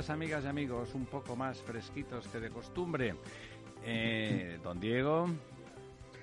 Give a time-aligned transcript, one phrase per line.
[0.00, 3.16] Días, amigas y amigos, un poco más fresquitos que de costumbre.
[3.84, 5.28] Eh, don Diego,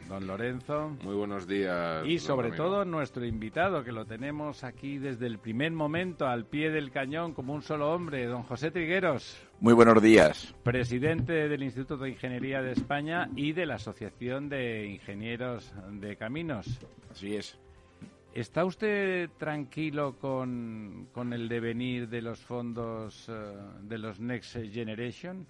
[0.09, 0.97] don Lorenzo.
[1.03, 2.03] Muy buenos días.
[2.07, 6.71] Y sobre todo nuestro invitado, que lo tenemos aquí desde el primer momento, al pie
[6.71, 10.55] del cañón, como un solo hombre, don José Trigueros, Muy buenos días.
[10.63, 16.79] presidente del Instituto de Ingeniería de España y de la Asociación de Ingenieros de Caminos.
[17.11, 17.59] Así es.
[18.37, 23.33] ¿Está usted tranquilo con, con el devenir de los fondos eh,
[23.81, 25.47] de los Next Generation?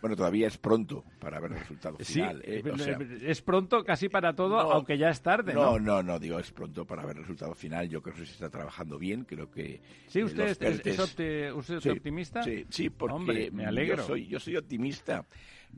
[0.00, 2.40] Bueno, todavía es pronto para ver el resultado final.
[2.42, 2.62] sí, ¿eh?
[2.72, 4.72] O sea, es pronto casi para todo, No.
[4.72, 5.72] aunque ya es tarde, ¿no?
[5.72, 7.90] no, no, no, digo, es pronto para ver el resultado final.
[7.90, 9.24] Yo creo que se está trabajando bien.
[9.24, 9.82] Creo que.
[10.06, 12.42] Sí, eh, usted es, es- PERTES es opti- usted es Sí, optimista.
[12.42, 13.96] Sí, sí, porque Hombre, me alegro.
[13.98, 15.26] Yo soy, yo soy optimista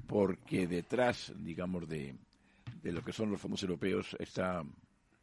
[0.07, 2.15] porque detrás, digamos, de,
[2.85, 4.63] de lo que son los fondos europeos está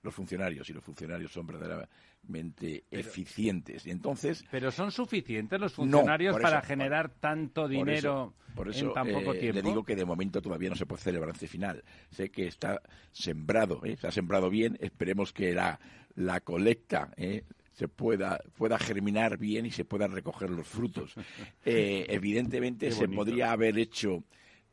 [0.04, 3.88] los funcionarios y los funcionarios son verdaderamente eficientes.
[3.88, 8.70] Y entonces, Pero son suficientes los funcionarios para eso, generar tanto Por dinero eso- por
[8.70, 9.62] eso, en tan poco eh, tiempo.
[9.62, 11.84] Le digo que de momento todavía no se puede hacer el balance final.
[12.12, 12.82] Sé que está
[13.12, 13.98] sembrado, ¿eh?
[13.98, 14.78] se ha sembrado bien.
[14.80, 15.80] Esperemos que la,
[16.16, 17.46] la colecta ¿eh?
[17.72, 21.16] se pueda, pueda germinar bien y se puedan recoger los frutos.
[21.66, 24.24] Eh, evidentemente se podría haber hecho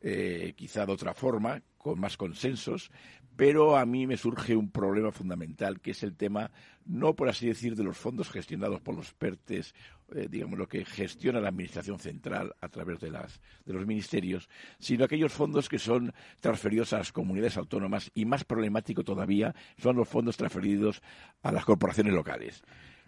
[0.02, 2.90] eh, quizá de otra forma, con más consensos,
[3.40, 6.50] pero a mí me surge un problema fundamental, que es el tema,
[6.84, 9.74] no por así decir, de los fondos gestionados por los PERTES,
[10.14, 14.50] eh, digamos, lo que gestiona la Administración Central a través de, las, de los ministerios,
[14.78, 19.96] sino aquellos fondos que son transferidos a las comunidades autónomas y más problemático todavía son
[19.96, 21.00] los fondos transferidos
[21.42, 22.62] a las corporaciones locales.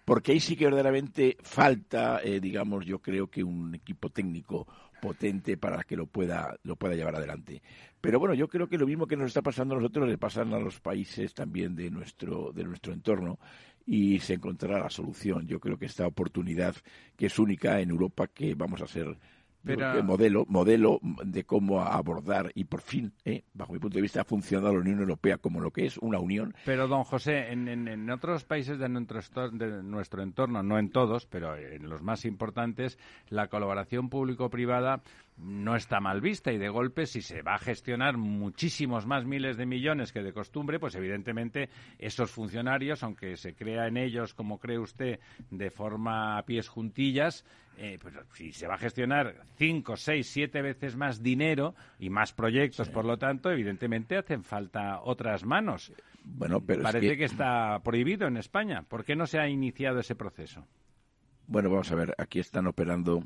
[0.07, 4.67] Porque ahí sí que verdaderamente falta, eh, digamos, yo creo que un equipo técnico
[5.03, 7.61] potente para que lo pueda lo pueda llevar adelante.
[8.01, 10.55] Pero bueno, yo creo que lo mismo que nos está pasando a nosotros le pasan
[10.55, 13.41] a los países también de nuestro de nuestro entorno
[13.85, 15.49] y se encontrará la solución.
[15.49, 16.77] Yo creo que esta oportunidad
[17.17, 19.19] que es única en Europa que vamos a ser
[19.65, 24.23] Pero- modelo modelo de cómo abordar y por fin, eh, bajo mi punto de vista,
[24.23, 26.55] ha funcionado la Unión Europea como lo que es una unión.
[26.65, 30.91] Pero, don José, en, en- en otros países de nuestro, de nuestro entorno, no en
[30.91, 35.03] todos, pero en los más importantes, la colaboración público-privada
[35.39, 39.57] no está mal vista y de golpe, si se va a gestionar muchísimos más miles
[39.57, 44.59] de millones que de costumbre, pues evidentemente esos funcionarios, aunque se crea en ellos, como
[44.59, 45.19] cree usted,
[45.51, 47.45] de forma a pies juntillas,
[47.79, 52.33] eh, pues si se va a gestionar cinco, seis, siete veces más dinero y más
[52.33, 55.93] proyectos, por lo tanto, evidentemente hacen falta otras manos.
[56.25, 57.25] bueno, pero es Parece que- que...
[57.25, 58.83] está prohibido en España.
[58.83, 60.67] ¿Por qué no se ha iniciado ese proceso?
[61.49, 63.25] Bueno, vamos a ver, aquí están operando,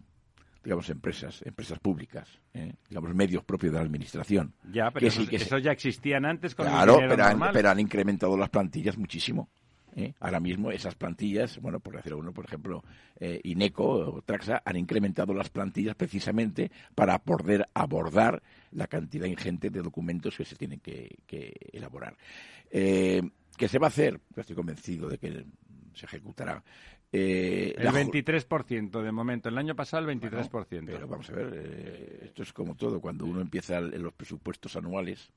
[0.66, 2.74] digamos, empresas, empresas públicas, ¿eh?
[2.88, 4.52] digamos, medios propios de la administración.
[4.72, 7.24] Ya, pero Que esos, sí, que esos ya existían antes con el Claro, dinero pero
[7.24, 9.48] han, pero han incrementado las plantillas muchísimo.
[9.94, 10.12] ¿eh?
[10.18, 12.82] Ahora mismo esas plantillas, bueno, por decir uno, por ejemplo,
[13.20, 18.42] eh, Ineco o Traxa han incrementado las plantillas precisamente para poder abordar
[18.72, 22.16] la cantidad ingente de documentos que se tienen que, que elaborar.
[22.72, 23.22] Eh,
[23.56, 24.20] ¿Qué se va a hacer?
[24.34, 25.46] Yo estoy convencido de que
[25.94, 26.62] se ejecutará.
[27.12, 29.48] Eh, El la ju- 23% de momento.
[29.48, 30.86] El año pasado el 23%.
[30.92, 33.00] pero vamos a ver, eh, esto es como todo.
[33.00, 35.30] Cuando uno empieza el- en los presupuestos anuales,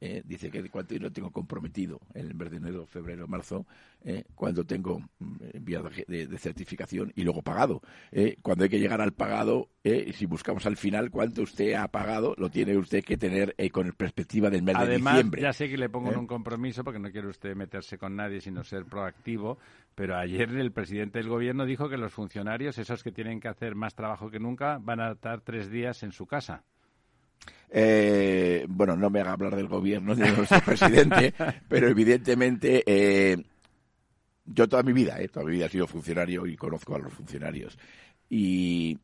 [0.00, 3.66] eh, dice que cuánto dinero tengo comprometido en el mes de enero, febrero, marzo,
[4.02, 7.82] eh, cuando tengo mm, enviado de, certificación y luego pagado.
[8.10, 12.34] Eh, cuando hay que llegar al pagado, si buscamos al final cuánto usted ha pagado,
[12.38, 15.42] lo tiene usted que tener con perspectiva del mes de diciembre.
[15.42, 18.40] Ya sé que le pongo en un compromiso porque no quiere usted meterse con nadie,
[18.40, 19.58] sino ser proactivo.
[19.94, 23.74] Pero ayer el presidente del gobierno dijo que los funcionarios, esos que tienen que hacer
[23.74, 26.64] más trabajo que nunca, van a estar tres días en su casa.
[27.72, 31.32] Eh, bueno, no me haga hablar del gobierno de nuestro presidente,
[31.68, 33.36] pero evidentemente eh,
[34.44, 37.12] yo toda mi vida, eh, toda mi vida he sido funcionario y conozco a los
[37.12, 37.78] funcionarios.
[38.28, 38.98] Y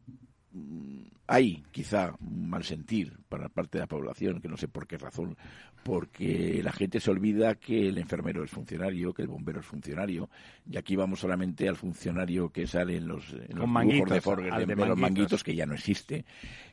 [1.26, 4.97] hay quizá un mal sentir para parte de la población, que no sé por qué
[4.97, 5.37] razón,
[5.82, 10.29] porque la gente se olvida que el enfermero es funcionario, que el bombero es funcionario,
[10.69, 14.76] y aquí vamos solamente al funcionario que sale en los, en los de Forger, de,
[14.76, 16.25] los manguitos, que ya no existe.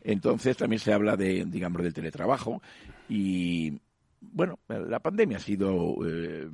[0.02, 2.62] Entonces también se habla de, digamos, del teletrabajo
[3.10, 3.80] y
[4.32, 6.50] bueno, la pandemia ha sido, eh,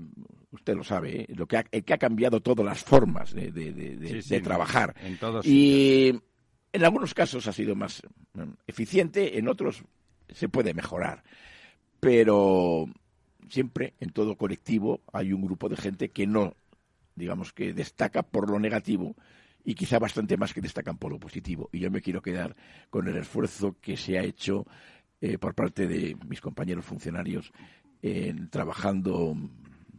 [0.51, 1.27] usted lo sabe, ¿eh?
[1.35, 4.95] lo que ha, que ha cambiado todas las formas de, de, trabajar.
[5.03, 6.19] En todos y
[6.71, 8.01] en algunos casos ha sido más
[8.33, 9.83] mm, eficiente, en otros
[10.29, 11.23] se puede mejorar.
[11.99, 12.85] Pero
[13.49, 16.55] siempre en todo colectivo hay un grupo de gente que no,
[17.15, 19.15] digamos que destaca por lo negativo
[19.63, 21.69] y quizá bastante más que destacan por lo positivo.
[21.71, 22.55] Y yo me quiero quedar
[22.89, 24.65] con el esfuerzo que se ha hecho
[25.21, 27.51] eh, por parte de mis compañeros funcionarios
[28.01, 29.35] en trabajando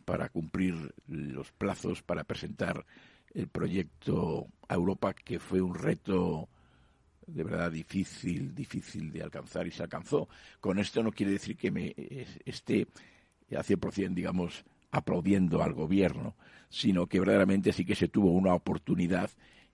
[0.05, 2.87] para cumplir los plazos para presentar
[3.35, 6.49] el proyecto a Europa, que fue un reto
[7.35, 10.29] de verdad difícil, difícil de alcanzar y se alcanzó.
[10.61, 11.95] Con esto no quiere decir que me
[12.45, 12.87] esté
[13.51, 16.35] a 100%, digamos, aplaudiendo al gobierno,
[16.69, 19.31] sino que verdaderamente sí que se tuvo una oportunidad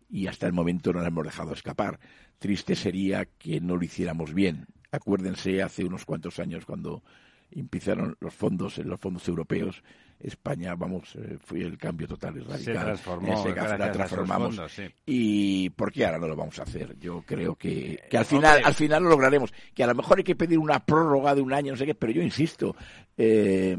[0.08, 1.98] y hasta el momento no la hemos dejado escapar.
[2.38, 4.66] Triste sería que no lo hiciéramos bien.
[4.90, 7.02] Acuérdense hace unos cuantos años cuando
[7.50, 9.82] empezaron los fondos en los fondos europeos.
[10.18, 12.58] España vamos eh, fue el cambio total y radical.
[12.58, 14.60] Se transformó se, la transformamos.
[15.04, 18.62] y por qué ahora no lo vamos a hacer yo creo que, que al final
[18.64, 19.52] al final lo lograremos.
[19.74, 21.94] Que a lo mejor hay que pedir una prórroga de un año no sé qué
[21.94, 22.74] pero yo insisto
[23.18, 23.76] eh,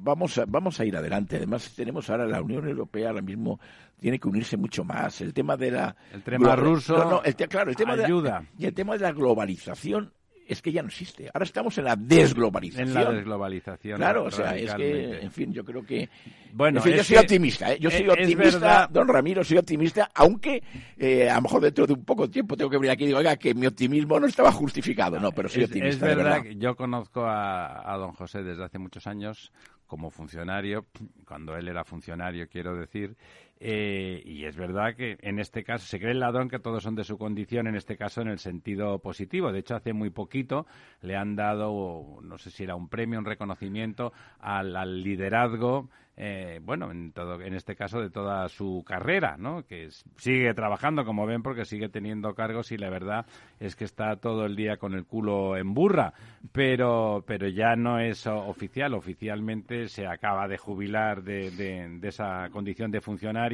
[0.00, 1.36] vamos a, vamos a ir adelante.
[1.36, 3.60] Además tenemos ahora la Unión Europea ahora mismo
[3.98, 5.20] tiene que unirse mucho más.
[5.20, 8.44] El tema de la el tema ruso no, el, claro el tema ayuda.
[8.58, 10.12] y el tema de la globalización
[10.52, 11.30] es que ya no existe.
[11.32, 12.88] Ahora estamos en la desglobalización.
[12.88, 13.96] En la desglobalización.
[13.98, 16.08] Claro, o sea, es que, en fin, yo creo que.
[16.52, 17.78] Bueno, yo soy optimista, ¿eh?
[17.80, 20.62] Yo soy optimista, don Ramiro, soy optimista, aunque
[20.96, 23.18] eh, a lo mejor dentro de un poco tiempo tengo que venir aquí y digo,
[23.18, 25.20] oiga, que mi optimismo no estaba justificado.
[25.20, 26.10] No, pero soy optimista.
[26.10, 29.52] Es verdad, yo conozco a, a don José desde hace muchos años
[29.86, 30.86] como funcionario,
[31.26, 33.16] cuando él era funcionario, quiero decir,
[33.62, 36.94] eh, y es verdad que en este caso se cree el ladrón que todos son
[36.94, 39.52] de su condición, en este caso en el sentido positivo.
[39.52, 40.66] De hecho, hace muy poquito
[41.02, 45.90] le han dado, no sé si era un premio, un reconocimiento al liderazgo
[46.22, 49.64] eh, bueno, en, todo, en este caso de toda su carrera, ¿no?
[49.66, 53.24] Que sigue trabajando, como ven, porque sigue teniendo cargos y la verdad
[53.58, 56.12] es que está todo el día con el culo en burra,
[56.52, 62.90] pero, pero ya no es oficial, oficialmente se acaba de jubilar de, de esa condición
[62.90, 63.49] de funcionario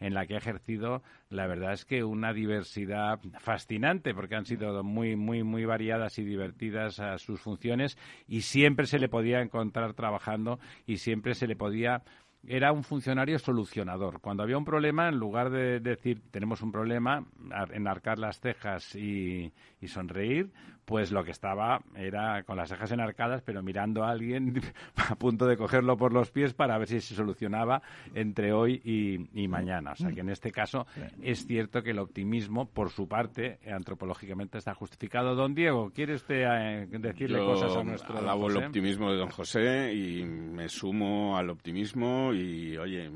[0.00, 4.82] en la que ha ejercido la verdad es que una diversidad fascinante, porque han sido
[4.82, 9.92] muy, muy, muy variadas y divertidas a sus funciones y siempre se le podía encontrar
[9.94, 12.02] trabajando y siempre se le podía
[12.46, 14.20] era un funcionario solucionador.
[14.20, 17.26] Cuando había un problema, en lugar de decir tenemos un problema,
[17.72, 19.52] enarcar las cejas y
[19.86, 20.50] sonreír,
[20.88, 24.58] pues lo que estaba era con las cejas enarcadas, pero mirando a alguien
[24.96, 27.82] a punto de cogerlo por los pies para ver si se solucionaba
[28.14, 28.80] entre hoy
[29.34, 29.92] y, mañana.
[29.92, 30.86] O sea que en este caso
[31.20, 35.34] es cierto que el optimismo, por su parte, antropológicamente está justificado.
[35.34, 39.92] Don Diego, ¿quiere usted eh, decirle cosas a nuestro alabo el optimismo de don José
[39.92, 43.10] y me sumo al optimismo y, oye,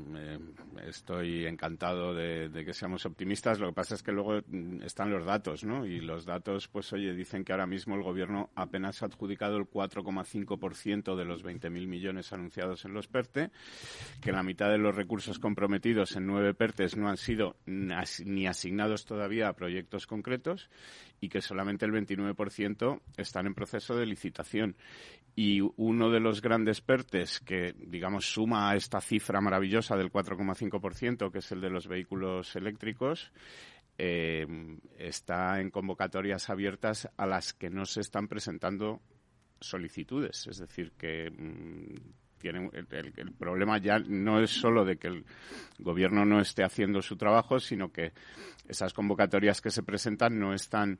[0.87, 3.59] estoy encantado de, de que seamos optimistas.
[3.59, 4.41] Lo que pasa es que luego
[4.83, 5.87] están los datos, ¿no?
[5.87, 9.65] Y los datos, pues, oye, dicen que ahora mismo el Gobierno apenas ha adjudicado el
[9.65, 13.51] 4,5% de los 20.000 millones anunciados en los PERTE,
[14.21, 19.05] que la mitad de los recursos comprometidos en nueve PERTES no han sido ni asignados
[19.05, 20.69] todavía a proyectos concretos
[21.19, 24.75] y que solamente el 29% están en proceso de licitación.
[25.35, 31.31] Y uno de los grandes PERTES que, digamos, suma a esta cifra maravillosa del 4,5%,
[31.31, 33.31] que es el de los vehículos eléctricos,
[33.97, 34.47] eh,
[34.97, 39.01] está en convocatorias abiertas a las que no se están presentando
[39.59, 40.47] solicitudes.
[40.47, 42.13] Es decir, que mm,
[42.49, 45.25] el, el, problema ya no es solo de que el
[45.79, 48.11] gobierno no esté haciendo su trabajo, sino que
[48.67, 50.99] esas convocatorias que se presentan no están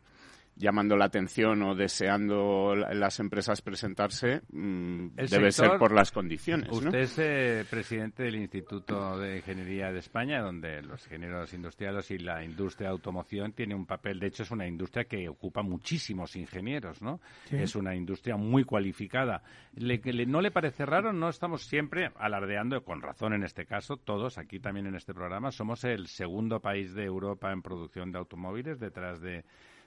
[0.55, 6.12] llamando la atención o deseando las empresas presentarse mm, El debe sector- ser por las
[6.12, 6.69] condiciones.
[6.69, 6.75] ¿no?
[6.75, 12.19] Usted es eh, presidente del Instituto de Ingeniería de España, donde los ingenieros industriales y
[12.19, 14.19] la industria de automoción tiene un papel.
[14.19, 17.19] De hecho, es una industria que ocupa muchísimos ingenieros, ¿no?
[17.51, 19.41] Es una industria muy cualificada.
[19.75, 21.13] Le- ¿No le parece raro?
[21.13, 25.51] No estamos siempre alardeando, con razón en este caso, todos aquí también en este programa,
[25.51, 29.43] somos el segundo país de Europa en producción de automóviles, detrás de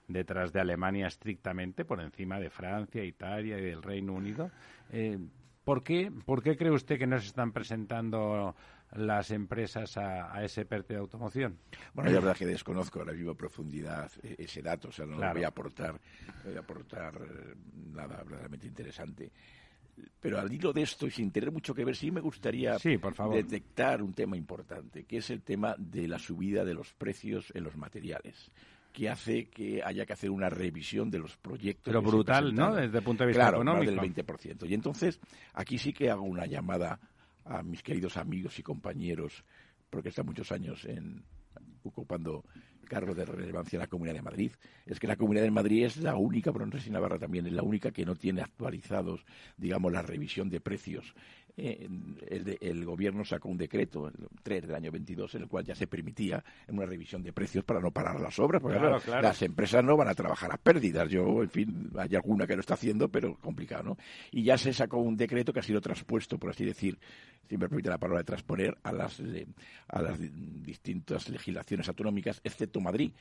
[0.08, 4.50] detrás de Alemania estrictamente, por encima de Francia, Italia y del Reino Unido.
[4.90, 5.18] Eh,
[5.64, 8.54] ¿por, qué, ¿Por qué cree usted que no se están presentando
[8.92, 11.58] las empresas a, a ese PERTE de automoción?
[11.92, 15.16] Bueno, la verdad que desconozco a la viva profundidad eh, ese dato, o sea, no
[15.16, 15.34] Claro.
[15.34, 17.54] voy a aportar, no voy a aportar eh,
[17.92, 19.32] nada verdaderamente interesante.
[20.20, 22.98] Pero al hilo de esto, y sin tener mucho que ver, sí me gustaría Sí,
[22.98, 23.34] por favor.
[23.34, 27.64] detectar un tema importante, que es el tema de la subida de los precios en
[27.64, 28.50] los materiales
[28.96, 31.92] que hace que haya que hacer una revisión de los proyectos.
[31.92, 32.54] Pero brutal.
[32.54, 32.74] ¿no?
[32.74, 33.92] Desde el punto de vista claro, económico.
[33.92, 34.70] Más del 20%.
[34.70, 35.20] Y entonces,
[35.52, 36.98] aquí sí que hago una llamada
[37.44, 39.44] a mis queridos amigos y compañeros,
[39.90, 41.22] porque están muchos años en,
[41.82, 42.42] ocupando
[42.86, 44.52] cargos de relevancia en la Comunidad de Madrid.
[44.86, 47.46] Es que la Comunidad de Madrid es la única, pero no sé si Navarra también,
[47.46, 49.26] es la única que no tiene actualizados,
[49.58, 51.12] digamos, la revisión de precios.
[51.58, 51.88] Eh,
[52.28, 55.64] el, de- el gobierno sacó un decreto, el 3 del año 22, en el cual
[55.64, 59.04] ya se permitía una revisión de precios para no parar las obras, porque Claro, claro,
[59.04, 59.22] claro.
[59.22, 61.08] las empresas no van a trabajar a pérdidas.
[61.08, 63.96] Yo, en fin, hay alguna que lo está haciendo, pero complicado, ¿no?
[64.32, 66.98] Y ya se sacó un decreto que ha sido transpuesto, por así decir,
[67.48, 69.46] si me permite la palabra de transponer, a las, eh,
[69.88, 70.28] a las di-
[70.62, 73.12] distintas legislaciones autonómicas, excepto Madrid.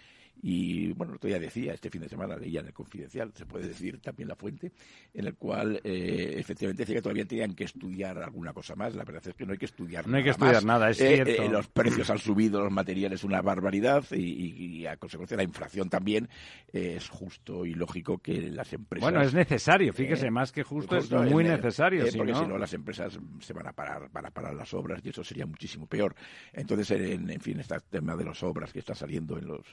[0.42, 3.46] Y bueno, el otro día decía, este fin de semana leía en el Confidencial, se
[3.46, 4.72] puede decir también la fuente,
[5.14, 8.94] en el cual eh, efectivamente decía que todavía tenían que estudiar alguna cosa más.
[8.96, 10.66] La verdad es que no hay que estudiar No hay que nada estudiar más.
[10.66, 11.44] nada, es Eh, cierto.
[11.44, 16.30] eh, los precios han subido, los materiales una barbaridad y, a consecuencia la inflación también
[16.74, 20.64] eh, es justo y lógico que las empresas Bueno, es necesario, fíjese, eh, más que
[20.64, 22.04] justo, justo, es muy eh, necesario.
[22.04, 24.54] eh, si porque no- si no las empresas se van a parar, van a parar
[24.54, 26.14] las obras y eso sería muchísimo peor.
[26.54, 29.66] Entonces, en, en fin, este tema de las obras que está saliendo en los,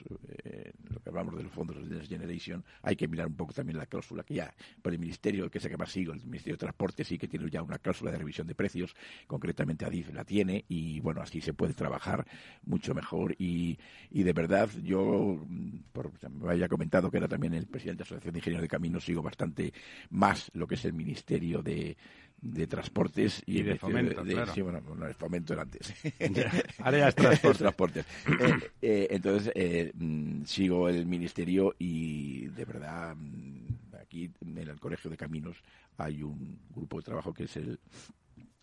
[0.91, 3.79] lo que hablamos de los fondos de Next Generation, hay que mirar un poco también
[3.79, 6.61] la cláusula que ya, por el ministerio, que sé que más sigo, el Ministerio de
[6.61, 8.95] Transporte sí que tiene ya una cláusula de revisión de precios,
[9.27, 12.27] concretamente ADIF la tiene y bueno, así se puede trabajar
[12.65, 13.35] mucho mejor.
[13.39, 13.79] Y,
[14.11, 18.05] y de verdad yo, mm, por, me había comentado que era también el presidente de
[18.05, 19.73] la Asociación de Ingenieros de Caminos, sigo bastante
[20.11, 21.97] más lo que es el Ministerio de,
[22.43, 24.53] de Transportes y, de fomento, claro.
[24.53, 25.95] Sí, bueno, no, el fomento era antes.
[26.19, 27.59] Es transportes.
[27.59, 28.07] Transportes.
[28.27, 34.81] Eh, eh, entonces, eh, mm, sigo el ministerio y de verdad, mm, aquí en el
[34.81, 35.57] Colegio de Caminos
[35.97, 37.79] hay un grupo de trabajo que es el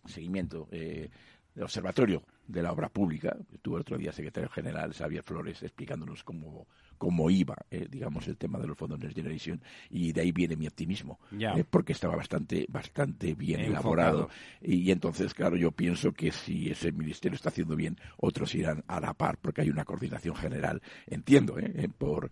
[0.04, 1.08] seguimiento eh,
[1.54, 3.34] del observatorio de la obra pública.
[3.50, 6.66] Estuvo el otro día secretario general Xavier Flores explicándonos cómo,
[7.00, 10.54] cómo iba, eh, digamos, el tema de los fondos Next Generation y de ahí viene
[10.54, 11.54] mi optimismo, Ya.
[11.54, 13.80] eh, porque estaba bastante, bastante bien Enfocado.
[13.80, 14.28] elaborado.
[14.60, 18.84] Y, y entonces, claro, yo pienso que si ese ministerio está haciendo bien, otros irán
[18.86, 21.72] a la par, porque hay una coordinación general, entiendo, ¿eh?
[21.74, 22.30] Eh, por,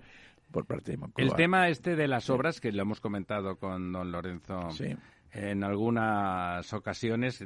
[0.50, 1.26] por parte de Moncloa.
[1.26, 4.94] El tema este de las obras, que lo hemos comentado con don Lorenzo Sí.
[5.32, 7.42] en algunas ocasiones,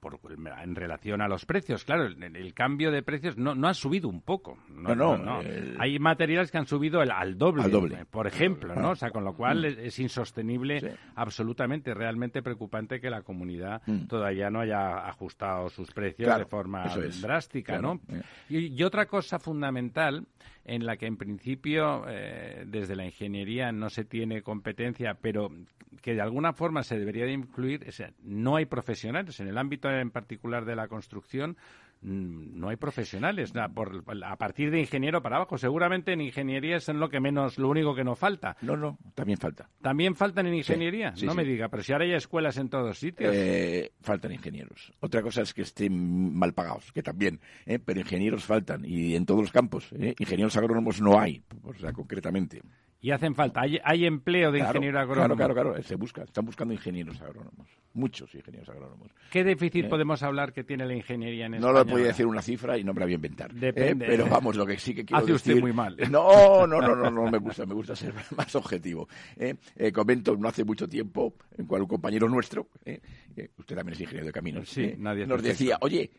[0.00, 0.18] por-
[0.62, 1.84] en relación a los precios.
[1.84, 4.58] Claro, el, el cambio de precios no, no ha subido un poco.
[4.70, 8.00] No, no, el- Hay materiales que han subido el- al doble, Al doble.
[8.00, 8.90] eh, por ejemplo, ¿no?
[8.90, 10.86] O sea, con lo cual es, es insostenible Sí.
[11.16, 14.06] absolutamente, realmente preocupante que la comunidad Mm.
[14.06, 17.20] todavía no haya ajustado sus precios Claro, de forma es.
[17.20, 18.16] drástica, Claro, ¿no?
[18.16, 18.22] eh.
[18.48, 20.26] Y, y otra cosa fundamental
[20.70, 25.50] en la que en principio eh, desde la ingeniería no se tiene competencia, pero
[26.00, 29.40] que de alguna forma se debería de incluir, es, no hay profesionales.
[29.40, 31.56] En el ámbito en particular de la construcción
[32.02, 33.54] no hay profesionales.
[33.54, 37.20] Na- por- a partir de ingeniero para abajo, seguramente en ingeniería es en lo que
[37.20, 38.56] menos, lo único que no falta.
[38.62, 39.68] No, no, también falta.
[39.82, 41.36] También faltan en ingeniería, sí, no sí.
[41.36, 43.34] me diga, pero si ahora hay escuelas en todos sitios.
[43.34, 44.92] Eh, faltan ingenieros.
[45.00, 47.78] Otra cosa es que estén mal pagados, que también, ¿eh?
[47.78, 49.88] pero ingenieros faltan y en todos los campos.
[49.92, 50.14] ¿eh?
[50.18, 52.62] Ingenieros agrónomos no hay, o sea, concretamente.
[53.02, 53.62] Y hacen falta.
[53.62, 55.36] Hay, hay empleo de Claro, ingeniero agrónomo.
[55.36, 59.10] Claro, claro, claro, se busca, están buscando ingenieros agrónomos, muchos ingenieros agrónomos.
[59.30, 59.88] ¿Qué déficit Eh.
[59.88, 61.72] podemos hablar que tiene la ingeniería en No España?
[61.78, 62.08] lo podía ahora?
[62.08, 63.50] decir una cifra y no me la voy a inventar.
[63.52, 63.54] ¿eh?
[63.58, 64.06] Depende.
[64.06, 65.96] Pero vamos, lo que sí que quiero Hace usted muy mal.
[66.10, 69.08] No, no, no, no, no me gusta, me gusta ser más objetivo.
[69.36, 69.56] ¿eh?
[69.92, 72.68] Comento, no hace mucho tiempo, en cual un compañero nuestro,
[73.56, 75.48] usted también es ingeniero de caminos, Sí, nadie nos perfecto.
[75.58, 76.10] decía, oye,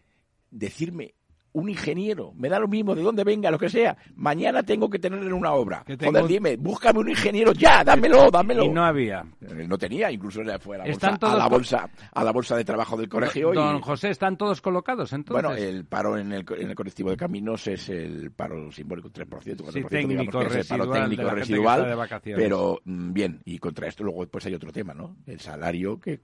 [0.50, 1.14] decirme
[1.54, 5.00] un ingeniero, me da lo mismo de dónde venga, lo que sea, mañana tengo que
[5.00, 5.84] tener en una obra.
[5.86, 8.64] Tengo- Joder, dime, búscame un ingeniero ya, dámelo, dámelo.
[8.66, 9.26] Y no había.
[9.42, 12.56] Eh, No tenía, incluso fue a la bolsa, todos a la bolsa, a la bolsa
[12.56, 13.52] de trabajo del colegio.
[13.54, 15.44] Don y, José, ¿están todos colocados entonces?
[15.44, 19.10] bueno, el paro en el, co- en el colectivo de caminos es el paro simbólico
[19.10, 23.42] 3%, 4% Sí, digamos técnico que es el paro técnico residual, de pero mm, bien,
[23.46, 25.18] y contra esto luego pues hay otro tema, ¿no?
[25.26, 26.20] El salario que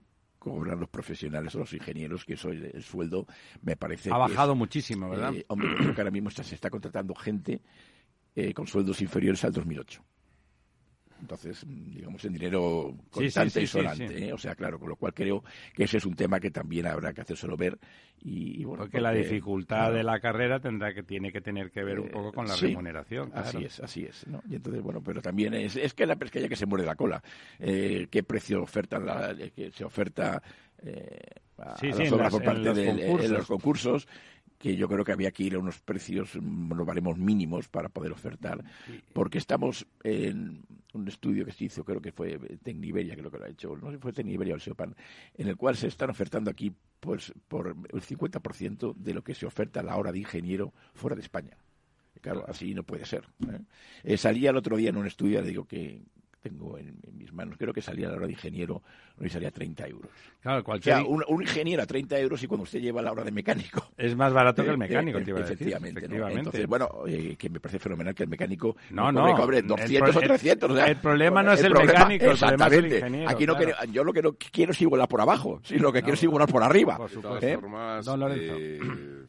[0.50, 3.26] cobran los profesionales o los ingenieros, que eso el, el sueldo
[3.62, 5.34] me parece ha bajado es- muchísimo, ¿verdad?
[5.34, 7.62] eh, hombre, creo que ahora mismo está- se está contratando gente
[8.36, 10.04] eh, con sueldos inferiores al 2008.
[11.20, 14.28] Entonces, mm, digamos, en dinero sí, constante sí, y sonante.
[14.28, 14.34] ¿eh?
[14.34, 15.44] O sea, claro, con lo cual creo
[15.74, 17.78] que ese es un tema que también habrá que hacérselo ver.
[18.24, 21.72] Y, y bueno, Porque la dificultad claro, de la carrera tendrá que tiene que tener
[21.72, 23.30] que ver un eh, poco con la sí, remuneración.
[23.30, 23.48] claro.
[23.48, 24.28] Así es, así es.
[24.28, 24.42] ¿no?
[24.50, 27.22] Y entonces, bueno, pero también es, es que la pesqueña que se muerde la cola.
[27.60, 30.42] Eh, ¿Qué precio ofertan la, eh, que se oferta
[30.84, 31.20] eh,
[31.58, 34.08] a, Sí, a las obras por parte los en los concursos?
[34.58, 37.90] que yo creo que había que ir a unos precios, mm, unos baremos mínimos para
[37.90, 38.64] poder ofertar,
[39.14, 40.64] porque estamos en
[40.94, 43.88] un estudio que se hizo, creo que fue Tecniberia, creo que lo ha hecho, no
[43.88, 44.96] sé si fue Tecniberia o SEOPAN,
[45.36, 49.46] en el cual se están ofertando aquí pues por el 50% de lo que se
[49.46, 51.58] oferta a la hora de ingeniero fuera de España.
[52.22, 53.26] Claro, así no puede ser.
[53.48, 53.60] ¿eh?
[54.04, 56.02] Eh, salía el otro día en un estudio, le digo que
[56.42, 58.82] tengo en, en mis manos, creo que salía la hora de ingeniero,
[59.18, 60.12] no salía 30 euros.
[60.42, 60.96] Claro, O cualquier...
[60.96, 63.90] sea, un, un ingeniero a 30 euros y cuando usted lleva la hora de mecánico.
[63.98, 65.56] Es más barato que el Eh, mecánico, eh, te iba a decir.
[65.56, 66.30] efectivamente, ¿no?
[66.30, 69.68] Entonces, bueno, eh, que me parece fenomenal que el mecánico No, cobre, no, cobre el
[69.68, 70.72] 200 pro- o 300.
[70.72, 72.98] o sea, el problema no es el problema- mecánico, el problema es el exactamente.
[72.98, 73.74] ingeniero, Aquí no claro.
[73.78, 76.24] quiero- yo lo que no quiero es igualar por abajo, sino lo que quiero es
[76.24, 76.98] igualar por arriba.
[76.98, 77.46] Por supuesto.
[77.46, 77.56] ¿Eh?
[77.58, 78.54] formas, Don Lorenzo.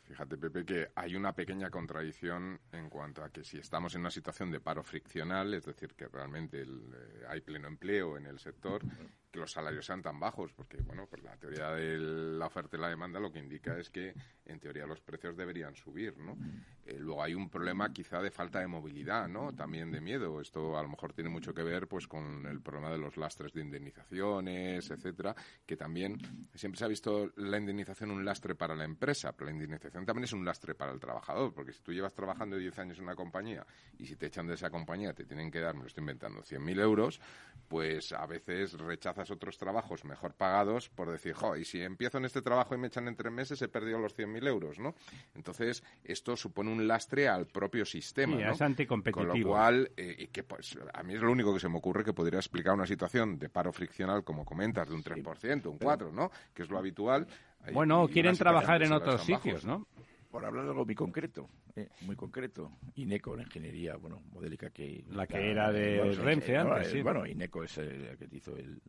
[0.09, 4.11] Fíjate, Pepe, que hay una pequeña contradicción en cuanto a que si estamos en una
[4.11, 8.39] situación de paro friccional, es decir, que realmente el, eh, hay pleno empleo en el
[8.39, 8.83] sector,
[9.31, 12.81] que los salarios sean tan bajos, porque, bueno, pues la teoría de la oferta y
[12.81, 16.37] la demanda lo que indica es que, en teoría, los precios deberían subir, ¿no?
[16.85, 19.55] Eh, luego hay un problema quizá de falta de movilidad, ¿no?
[19.55, 20.41] También de miedo.
[20.41, 23.53] Esto a lo mejor tiene mucho que ver, pues, con el problema de los lastres
[23.53, 25.35] de indemnizaciones, etcétera,
[25.67, 26.19] que también
[26.55, 30.25] siempre se ha visto la indemnización un lastre para la empresa, pero la indemnización también
[30.25, 33.15] es un lastre para el trabajador, porque si tú llevas trabajando 10 años en una
[33.15, 33.67] compañía
[33.99, 36.43] y si te echan de esa compañía te tienen que dar, me lo estoy inventando,
[36.43, 37.21] 100.000 euros,
[37.69, 42.25] pues a veces rechazas otros trabajos mejor pagados por decir, jo, y si empiezo en
[42.25, 44.95] este trabajo y me echan en tres meses he perdido los 100.000 euros, ¿no?
[45.35, 48.53] Entonces, esto supone un lastre al propio sistema, Sí, ¿no?
[48.53, 49.29] es anticompetitivo.
[49.29, 51.79] Con lo cual, eh, y que pues a mí es lo único que se me
[51.79, 55.79] ocurre que podría explicar una situación de paro friccional, como comentas, de un 3%, un
[55.79, 56.31] 4%, ¿no?
[56.55, 57.27] Que es lo habitual.
[57.73, 59.43] Bueno, y quieren trabajar en otros bajos.
[59.43, 59.87] sitios, ¿no?
[60.31, 62.71] Por hablar de algo muy concreto, eh, muy concreto.
[62.97, 65.03] INECO, la ingeniería, bueno, modélica que...
[65.11, 67.03] La que era de Renfe no, antes, eh, sí.
[67.03, 68.81] Bueno, INECO es el que hizo el,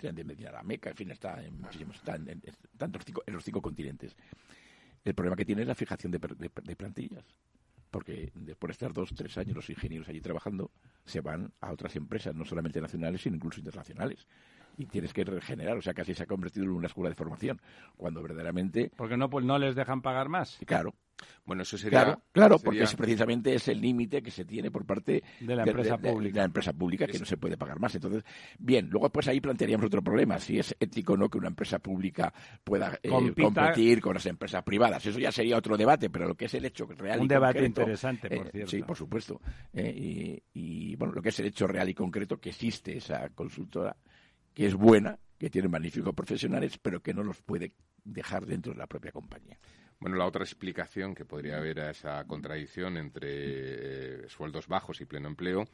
[0.00, 2.42] de Medina la Meca, en fin, está en muchísimos, está en, en-
[2.92, 4.16] los cinco, en los cinco continentes.
[5.04, 7.24] El problema que tiene es la fijación de, de- de plantillas.
[7.90, 10.70] Porque después de estar dos, tres años los ingenieros allí trabajando,
[11.06, 14.26] se van a otras empresas, no solamente nacionales, sino incluso internacionales.
[14.78, 17.60] Y tienes que regenerar, o sea, casi se ha convertido en una escuela de formación.
[17.96, 20.94] Cuando verdaderamente, Porque no, pues no les dejan pagar más claro,
[21.44, 22.04] Bueno, eso sería...
[22.04, 25.64] Claro, claro, porque ese precisamente es el límite que se tiene por parte De la
[25.64, 26.34] empresa de- de- pública.
[26.34, 27.92] de la empresa pública, que no se puede pagar más.
[27.96, 28.22] Entonces,
[28.56, 31.80] bien, luego pues ahí plantearíamos otro problema, si es ético o no que una empresa
[31.80, 35.04] pública pueda eh, Compita- competir con las empresas privadas.
[35.04, 37.54] Eso ya sería otro debate, pero lo que es el hecho real Un y debate
[37.54, 38.70] concreto, interesante, por eh, cierto.
[38.70, 39.40] Sí, por supuesto.
[39.72, 43.28] Eh, y, y, bueno, lo que es el hecho real y concreto, que existe esa
[43.30, 43.96] consultora,
[44.58, 48.78] que es buena, que tiene magníficos profesionales, pero que no los puede dejar dentro de
[48.78, 49.56] la propia compañía.
[50.00, 55.04] Bueno, la otra explicación que podría haber a esa contradicción entre eh, sueldos bajos y
[55.04, 55.68] pleno empleo,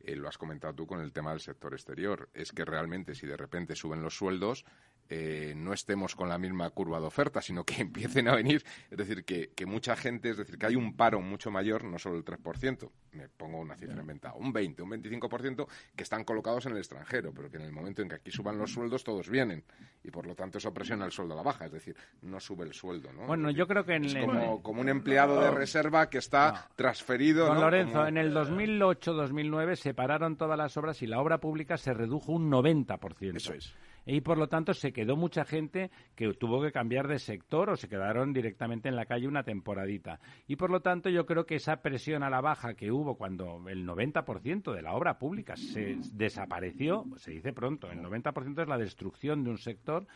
[0.00, 3.26] eh, lo has comentado tú con el tema del sector exterior, es que realmente si
[3.26, 4.64] de repente suben los sueldos,
[5.12, 8.96] eh, no estemos con la misma curva de oferta, sino que empiecen a venir, es
[8.96, 12.16] decir, que, que mucha gente, es decir, que hay un paro mucho mayor, no solo
[12.16, 16.72] el 3%, me pongo una cifra inventada, un 20, un 25%, que están colocados en
[16.72, 19.64] el extranjero, pero que en el momento en que aquí suban los sueldos, todos vienen,
[20.04, 22.64] y por lo tanto eso presiona el sueldo a la baja, es decir, no sube
[22.64, 23.26] el sueldo, ¿no?
[23.26, 26.68] Bueno, yo creo que en es el- como, como un empleado de reserva que está
[26.76, 27.60] transferido, Don ¿no?
[27.62, 31.92] Lorenzo, Como- en el 2008-2009 se pararon todas las obras y la obra pública se
[31.92, 33.36] redujo un 90%.
[33.36, 33.74] Eso es.
[34.06, 37.76] Y por lo tanto se quedó mucha gente que tuvo que cambiar de sector o
[37.76, 40.20] se quedaron directamente en la calle una temporadita.
[40.46, 43.68] Y por lo tanto yo creo que esa presión a la baja que hubo cuando
[43.68, 48.78] el 90% de la obra pública se desapareció, se dice pronto, el 90% es la
[48.78, 50.06] destrucción de un sector,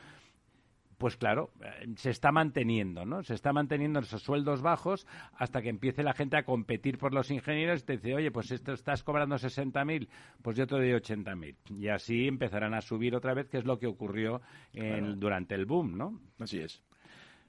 [0.98, 3.22] pues claro, eh, se está manteniendo, ¿no?
[3.22, 7.30] Se está manteniendo esos sueldos bajos hasta que empiece la gente a competir por los
[7.30, 10.08] ingenieros y te dice, oye, pues esto estás cobrando 60.000,
[10.42, 11.56] pues yo te doy 80.000.
[11.78, 14.40] Y así empezarán a subir otra vez, que es lo que ocurrió
[14.72, 16.20] en- durante el boom, ¿no?
[16.38, 16.82] Así es.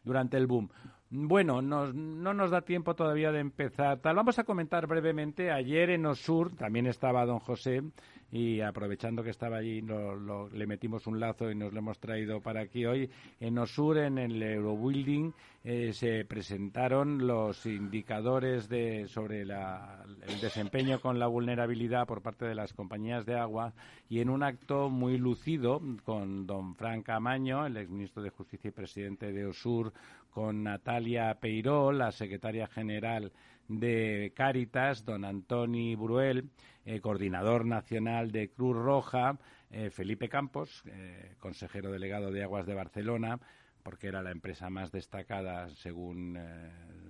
[0.03, 0.69] Durante el boom.
[1.11, 3.99] Bueno, no nos da tiempo todavía de empezar.
[3.99, 5.51] Tal, vamos a comentar brevemente.
[5.51, 7.83] Ayer en Osur también estaba don José
[8.31, 12.61] y aprovechando que estaba allí le metimos un lazo y nos lo hemos traído para
[12.61, 13.09] aquí hoy.
[13.39, 15.31] En Osur, en el Eurobuilding,
[15.63, 22.55] eh, se presentaron los indicadores de, sobre el desempeño con la vulnerabilidad por parte de
[22.55, 23.73] las compañías de agua
[24.09, 28.71] y en un acto muy lucido con don Frank Amaño, el exministro de Justicia y
[28.71, 29.93] presidente de Osur,
[30.35, 33.31] con Natalia Peiró, la secretaria general
[33.69, 36.49] de Cáritas, don Antoni Bruel,
[36.83, 39.39] eh, coordinador nacional de Cruz Roja,
[39.71, 43.39] eh, Felipe Campos, eh, consejero delegado de Aguas de Barcelona,
[43.81, 46.37] porque era la empresa más destacada según,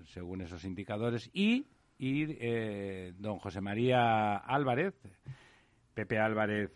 [0.03, 1.65] según esos indicadores, y,
[1.97, 2.25] y
[3.13, 4.93] don José María Álvarez,
[5.95, 6.71] Pepe Álvarez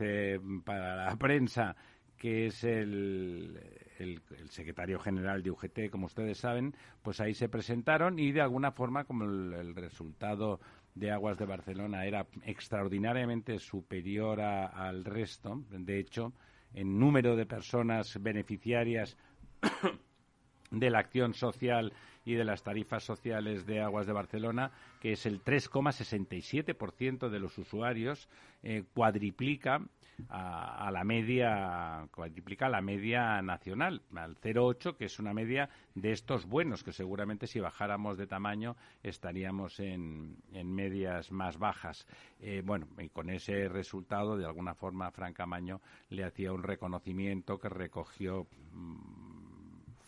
[0.65, 1.75] para la prensa,
[2.17, 8.19] que es el el, secretario general de UGT, como ustedes saben, pues ahí se presentaron
[8.19, 10.59] y de alguna forma, como el, resultado
[10.95, 16.33] de Aguas de Barcelona era extraordinariamente superior al resto, de hecho,
[16.73, 19.17] en número de personas beneficiarias
[20.71, 21.93] de la acción social
[22.25, 27.58] y de las tarifas sociales de Aguas de Barcelona, que es el 3,67% de los
[27.58, 28.27] usuarios,
[28.62, 29.82] eh, cuadriplica
[30.27, 36.45] a, la media, cuadriplica la media nacional, al 0,8, que es una media de estos
[36.45, 42.05] buenos, que seguramente si bajáramos de tamaño estaríamos en, en medias más bajas.
[42.41, 47.60] Eh, bueno, y con ese resultado, de alguna forma, Frank Camaño le hacía un reconocimiento
[47.60, 48.47] que recogió.
[48.73, 49.28] Mm,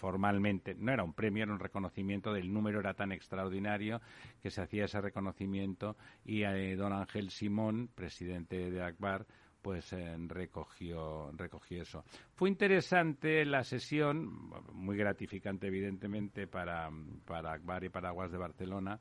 [0.02, 4.02] formalmente, no era un premio, era un reconocimiento del número, era tan extraordinario
[4.42, 9.28] que se hacía ese reconocimiento y eh, don Ángel Simón, presidente de ACBAR,
[9.62, 12.04] pues eh, recogió, recogió eso.
[12.34, 16.90] Fue interesante la sesión, muy gratificante evidentemente para,
[17.26, 19.00] para Akbar y para Aguas de Barcelona,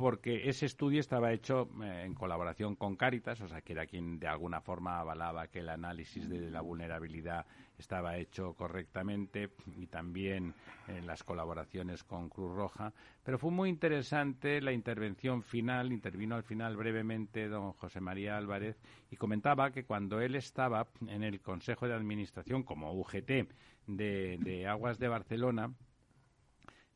[0.00, 4.18] porque ese estudio estaba hecho eh, en colaboración con Caritas, o sea, que era quien
[4.18, 7.44] de alguna forma avalaba que el análisis de la vulnerabilidad
[7.76, 10.54] estaba hecho correctamente y también
[10.88, 12.94] en las colaboraciones con Cruz Roja.
[13.22, 18.80] Pero fue muy interesante la intervención final, intervino al final brevemente don José María Álvarez
[19.10, 23.50] y comentaba que cuando él estaba en el Consejo de Administración como UGT
[23.86, 25.74] de Aguas de Barcelona,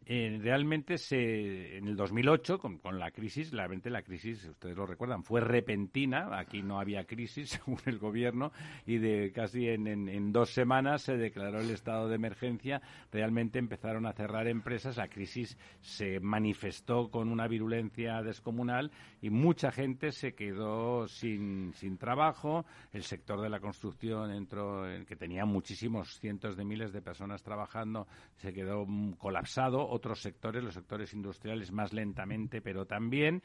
[0.07, 4.87] eh, realmente se, en el 2008, con, con, la crisis, realmente la crisis, ustedes lo
[4.87, 6.39] recuerdan, fue repentina.
[6.39, 8.53] Aquí no había crisis, según el gobierno,
[8.87, 12.83] y de casi en, en, dos semanas se declaró el estado de emergencia.
[13.13, 14.99] Realmente empezaron a cerrar empresas.
[14.99, 18.91] La crisis se manifestó con una virulencia descomunal
[19.23, 22.67] y mucha gente se quedó sin, sin trabajo.
[22.93, 28.07] El sector de la construcción entró, que tenía muchísimos cientos de miles de personas trabajando,
[28.37, 33.43] se quedó mm, colapsado otros sectores, los sectores industriales más lentamente, pero también.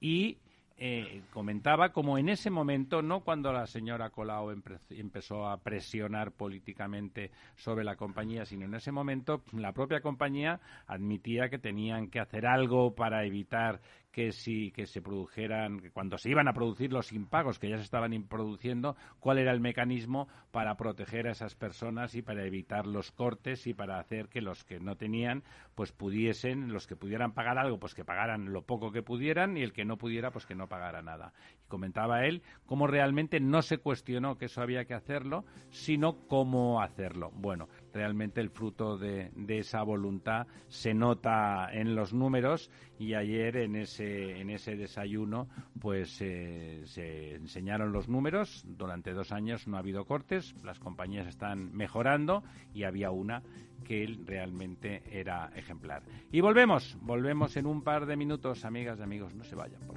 [0.00, 0.38] Y
[0.80, 4.54] eh, comentaba como en ese momento, no cuando la señora Colau
[4.90, 11.48] empezó a presionar políticamente sobre la compañía, sino en ese momento la propia compañía admitía
[11.48, 13.80] que tenían que hacer algo para evitar
[14.12, 17.84] que si que se produjeran cuando se iban a producir los impagos que ya se
[17.84, 23.12] estaban produciendo cuál era el mecanismo para proteger a esas personas y para evitar los
[23.12, 25.44] cortes y para hacer que los que no tenían
[25.74, 29.62] pues pudiesen los que pudieran pagar algo pues que pagaran lo poco que pudieran y
[29.62, 33.62] el que no pudiera pues que no pagara nada y comentaba él cómo realmente no
[33.62, 37.30] se cuestionó que eso había que hacerlo sino cómo hacerlo.
[37.34, 43.76] Bueno realmente el fruto de, esa voluntad se nota en los números y ayer en
[43.76, 45.48] ese, en ese desayuno
[45.80, 48.64] pues eh, se enseñaron los números.
[48.66, 52.42] Durante dos años no ha habido cortes, las compañías están mejorando
[52.74, 53.42] y había una
[53.84, 56.02] que realmente era ejemplar.
[56.30, 59.96] Y volvemos, volvemos en un par de minutos, amigas y amigos, no se vayan, por.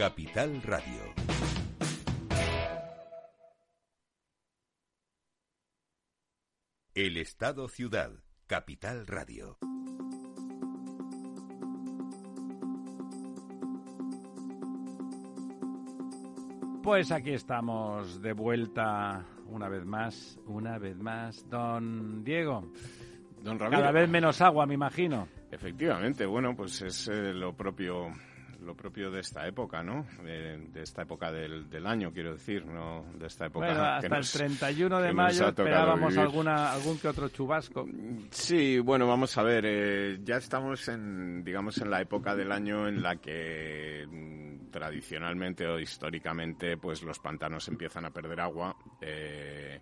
[0.00, 1.14] Capital Radio.
[6.94, 8.10] El Estado Ciudad,
[8.46, 9.58] Capital Radio.
[16.82, 22.72] Pues aquí estamos de vuelta una vez más, una vez más, don Diego.
[23.42, 23.82] Don Ramiro.
[23.82, 25.28] Cada vez menos agua, me imagino.
[25.50, 28.10] Efectivamente, bueno, pues es eh, lo propio
[28.62, 30.06] lo propio de esta época, ¿no?
[30.22, 33.66] De, esta época del, del, año, quiero decir, no de esta época.
[33.66, 37.86] Bueno, hasta el 31 de mayo esperábamos alguna, algún que otro chubasco.
[38.30, 42.88] Sí, bueno, vamos a ver, eh, ya estamos en, digamos, en la época del año
[42.88, 48.76] en la que mm, tradicionalmente o históricamente, pues los pantanos empiezan a perder agua.
[49.00, 49.80] Eh,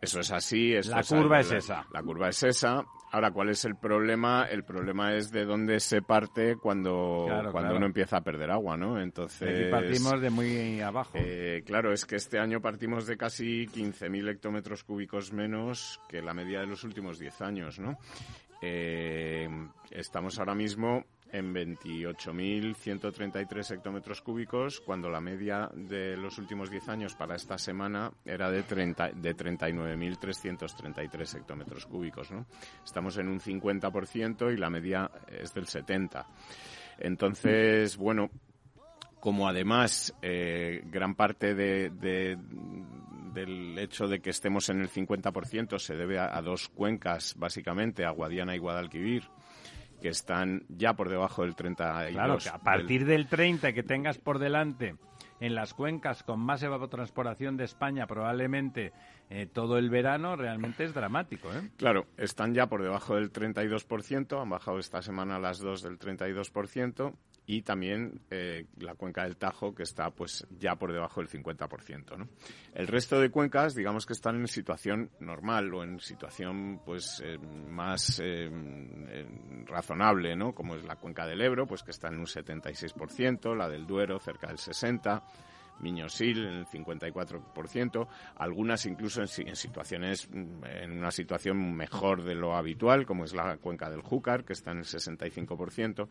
[0.00, 0.74] eso es así.
[0.84, 1.86] la curva es, esa.
[1.92, 2.84] La curva es esa.
[3.12, 4.46] Ahora, ¿cuál es el problema?
[4.50, 8.98] El problema es de dónde se parte cuando, cuando uno empieza a perder agua, ¿no?
[8.98, 9.50] Entonces...
[9.50, 11.10] Aquí partimos de muy abajo.
[11.14, 16.32] Eh, claro, es que este año partimos de casi 15.000 hectómetros cúbicos menos que la
[16.32, 17.98] media de los últimos 10 años, ¿no?
[18.62, 19.46] Eh,
[19.90, 27.14] estamos ahora mismo en 28.133 hectómetros cúbicos, cuando la media de los últimos 10 años
[27.14, 32.30] para esta semana era de, 30, de 39.333 hectómetros cúbicos.
[32.30, 32.46] ¿no?
[32.84, 36.26] Estamos en un 50% y la media es del 70%.
[36.98, 38.30] Entonces, bueno,
[39.18, 41.90] como además eh, gran parte de,
[43.32, 48.04] del hecho de que estemos en el 50% se debe a, a, dos cuencas, básicamente,
[48.04, 49.24] a Guadiana y Guadalquivir,
[50.02, 52.08] que están ya por debajo del 30.
[52.10, 53.26] Claro, que a partir del...
[53.26, 54.96] 30 que tengas por delante
[55.40, 58.92] en las cuencas con más evapotranspiración de España probablemente
[59.30, 61.52] eh, todo el verano realmente es dramático.
[61.52, 61.70] ¿eh?
[61.78, 67.14] Claro, están ya por debajo del 32%, han bajado esta semana las dos del 32%,
[67.46, 72.16] y también eh, la cuenca del Tajo, que está pues ya por debajo del 50%.
[72.16, 72.28] ¿no?
[72.74, 77.38] El resto de cuencas, digamos que están en situación normal o en situación pues eh,
[77.38, 78.48] más eh,
[79.66, 80.54] razonable, ¿no?
[80.54, 84.18] como es la cuenca del Ebro, pues que está en un 76%, la del Duero
[84.20, 85.22] cerca del 60%,
[85.80, 92.54] Miñosil en el 54%, algunas incluso en, situaciones, mm, en una situación mejor de lo
[92.56, 96.08] habitual, como es la cuenca del Júcar, que está en el 65%.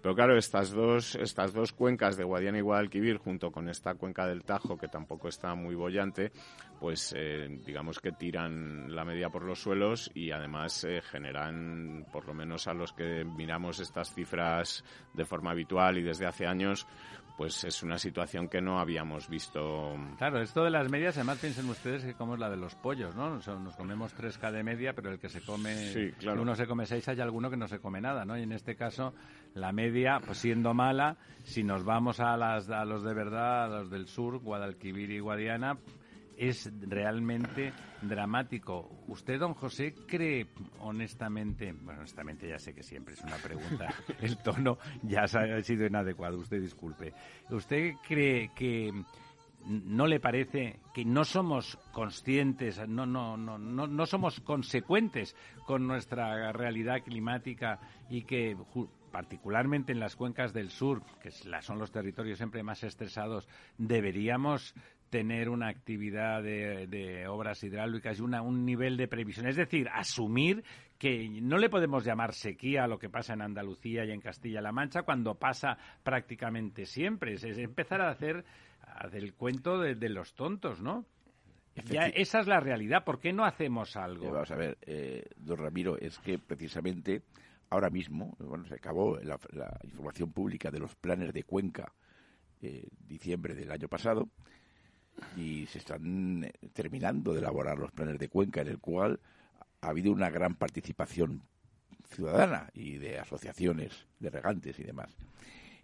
[0.00, 4.26] Pero claro, estas dos, estas dos cuencas de Guadiana y Guadalquivir, junto con esta cuenca
[4.26, 6.32] del Tajo, que tampoco está muy bollante,
[6.78, 12.26] pues eh, digamos que tiran la media por los suelos y además eh, generan, por
[12.26, 16.86] lo menos a los que miramos estas cifras de forma habitual y desde hace años,
[17.38, 19.94] pues es una situación que no habíamos visto.
[20.18, 23.14] Claro, esto de las medias, además piensen ustedes que como es la de los pollos,
[23.14, 23.30] ¿no?
[23.30, 27.20] Nos, comemos 3K de media, pero el que se come, uno se come 6, hay
[27.20, 28.36] alguno que no se come nada, ¿no?
[28.36, 29.14] Y en este caso,
[29.54, 33.68] la media, pues siendo mala, si nos vamos a, las, a los de verdad, a
[33.68, 35.78] los del sur, Guadalquivir y Guadiana,
[36.38, 38.88] es realmente dramático.
[39.08, 40.46] ¿Usted, don José, cree
[40.80, 45.86] honestamente, bueno, honestamente ya sé que siempre es una pregunta, el tono ya ha sido
[45.86, 47.12] inadecuado, usted disculpe.
[47.50, 48.92] ¿Usted cree que
[49.66, 55.34] no le parece que no somos conscientes, no, no, no, no, no somos consecuentes
[55.66, 58.56] con nuestra realidad climática y que
[59.10, 64.74] particularmente en las cuencas del sur, que son los territorios siempre más estresados, deberíamos
[65.10, 69.46] tener una actividad de, obras hidráulicas y una, un nivel de previsión.
[69.46, 70.64] Es decir, asumir
[70.98, 74.72] que no le podemos llamar sequía a lo que pasa en Andalucía y en Castilla-La
[74.72, 77.34] Mancha cuando pasa prácticamente siempre.
[77.34, 78.44] Es, empezar a hacer,
[79.12, 81.04] el cuento de, los tontos, ¿no?
[81.86, 83.04] Ya, esa es la realidad.
[83.04, 84.32] ¿Por qué no hacemos algo?
[84.32, 87.22] vamos a ver, eh, don Ramiro, es que precisamente
[87.70, 89.38] ahora mismo, bueno, se acabó la,
[89.84, 91.92] información pública de los planes de Cuenca
[92.60, 94.28] eh, diciembre del año pasado
[95.36, 99.20] y se están eh, terminando de elaborar los planes de Cuenca en el cual
[99.80, 101.42] ha habido una gran participación
[102.08, 105.14] ciudadana y de asociaciones de regantes y demás.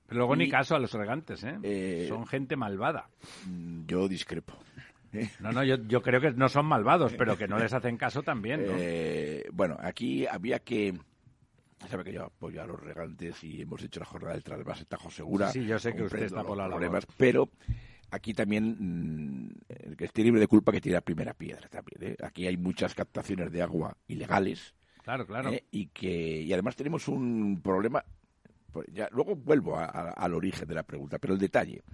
[0.07, 1.59] Pero luego ni caso a los regantes, ¿eh?
[1.63, 2.07] ¿eh?
[2.09, 3.09] Son gente malvada.
[3.47, 4.55] Mm, yo discrepo.
[5.39, 8.25] No, no, yo, yo, creo que no son malvados, pero que no les hacen caso
[8.25, 8.65] también.
[8.67, 10.93] Eh, bueno, aquí había que.
[11.89, 15.13] Sabe que yo apoyo a los regantes y hemos hecho la jornada del trasvase Tajo
[15.13, 15.53] Segura.
[15.53, 17.49] Sí, yo sé que usted está por la problemas, Pero
[18.15, 22.13] aquí también mm, el que esté libre de culpa que tire la primera piedra también.
[22.13, 22.17] ¿eh?
[22.23, 24.75] Aquí hay muchas captaciones de agua ilegales.
[25.03, 25.51] Claro, claro.
[25.71, 28.05] Y que y además tenemos un problema
[28.75, 31.85] pues ya, luego vuelvo al origen de la pregunta, pero el detalle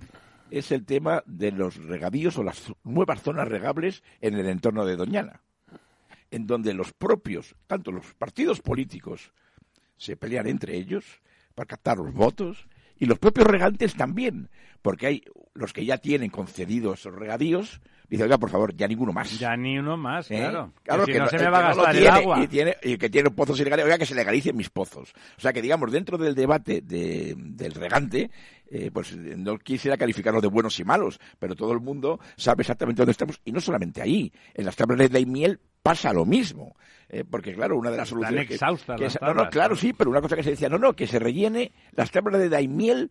[0.50, 4.96] es el tema de los regadíos o las nuevas zonas regables en el entorno de
[4.96, 5.42] Doñana,
[6.30, 9.30] en donde los propios, tanto los partidos políticos,
[9.98, 11.20] se pelean entre ellos
[11.54, 12.66] para captar los votos
[13.00, 14.48] y los propios regantes también,
[14.82, 19.12] porque hay los que ya tienen concedidos esos regadíos Dice, oiga, por favor, ya ninguno
[19.12, 19.38] más.
[19.38, 20.36] Ya ni uno más, ¿Eh?
[20.36, 20.72] claro.
[20.82, 22.42] Claro que, no se me va a gastar el agua.
[22.42, 25.14] Y, tiene, y que tiene pozos ilegales, oiga, que se legalicen mis pozos.
[25.38, 28.32] O sea, que digamos, dentro del debate de, del regante,
[28.68, 33.00] eh, pues no quisiera calificarlo de buenos y malos, pero todo el mundo sabe exactamente
[33.00, 33.40] dónde estamos.
[33.44, 36.74] Y no solamente ahí, en las tablas de Daimiel pasa lo mismo.
[37.08, 38.46] Eh, porque, claro, una de las soluciones...
[38.46, 41.06] que, que no, no, claro, sí, pero una cosa que se decía, no, no, que
[41.06, 43.10] se rellene las tablas de Daimiel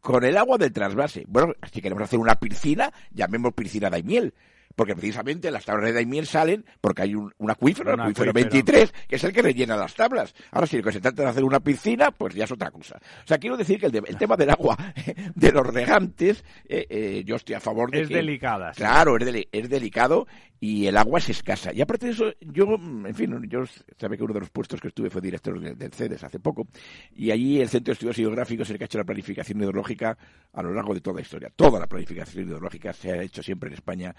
[0.00, 1.24] con el agua del trasvase.
[1.28, 4.34] Bueno, si queremos hacer una piscina, llamemos piscina de miel
[4.78, 9.16] porque precisamente las tablas de Daimiel salen porque hay un, acuífero, el acuífero, 23, que
[9.16, 10.32] es el que rellena las tablas.
[10.52, 12.96] Ahora, si lo que se trata de hacer una piscina, pues ya es otra cosa.
[12.96, 14.76] O sea, quiero decir que el, tema del agua
[15.34, 18.70] de los regantes, eh, eh, yo estoy a favor de es delicada.
[18.70, 20.28] Claro, es, es delicado
[20.60, 21.72] y el agua es escasa.
[21.72, 23.64] Y aparte de eso, yo, en fin, yo
[23.96, 26.66] sabe que uno de los puestos que estuve fue director del, CEDES hace poco,
[27.14, 30.16] y allí el Centro de Estudios Hidrográficos es el que ha hecho la planificación hidrológica
[30.52, 31.50] a lo largo de toda la historia.
[31.54, 34.14] Toda la planificación hidrológica se ha hecho siempre en España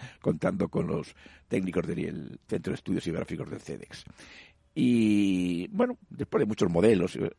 [0.70, 1.16] con los
[1.48, 4.06] técnicos del Centro de Estudios Hidrográficos del CEDEX.
[4.76, 7.32] Y bueno, después de muchos modelos, eh,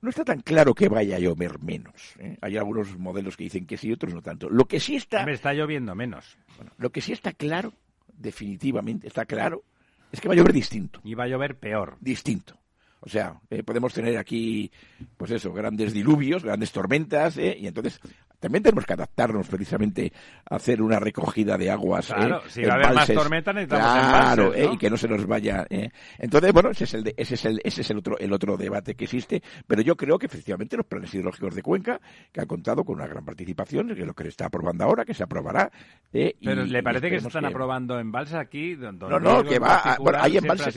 [0.00, 2.14] no está tan claro que vaya a llover menos.
[2.18, 2.36] ¿eh?
[2.42, 4.50] Hay algunos modelos que dicen que sí, otros no tanto.
[4.50, 5.24] Lo que sí está.
[5.24, 6.36] Me está lloviendo menos.
[6.78, 7.72] lo que sí está claro
[8.16, 9.64] definitivamente, está claro,
[10.12, 11.00] es que va a llover distinto.
[11.04, 11.96] Y va a llover peor.
[12.00, 12.58] Distinto.
[13.00, 14.70] O sea, eh, podemos tener aquí,
[15.16, 18.00] pues eso, grandes diluvios, grandes tormentas, eh, y entonces
[18.44, 20.12] también tenemos que adaptarnos precisamente
[20.50, 22.08] a hacer una recogida de aguas.
[22.08, 25.08] Claro, eh, si va a haber más tormentas necesitamos Claro, eh, y que no se
[25.08, 25.64] nos vaya.
[25.70, 25.88] Eh.
[26.18, 28.96] Entonces, bueno, ese es el ese es el ese es el otro el otro debate
[28.96, 31.98] que existe, pero yo creo que efectivamente los planes hidrológicos de Cuenca
[32.30, 35.06] que han contado con una gran participación, que es lo que se está aprobando ahora,
[35.06, 35.72] que se aprobará.
[36.12, 39.96] Eh, pero le parece que se están aprobando embalses aquí, donde no, no, que va,
[39.98, 40.76] bueno, hay embalses,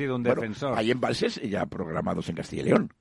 [0.73, 2.93] hay embalses ya programados en Castilla y León.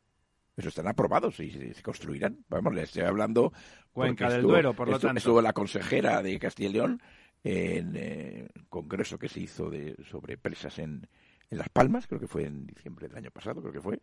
[0.57, 2.45] Eso están aprobados y se, construirán.
[2.49, 3.53] Vamos, le estoy hablando.
[3.93, 5.19] Cuenca del Duero, por lo tanto.
[5.19, 7.03] Estuvo la consejera de Castilla y León
[7.45, 11.07] en eh, congreso que se hizo de, sobre presas en,
[11.51, 14.01] en Las Palmas, creo que fue en diciembre del año pasado, creo que fue,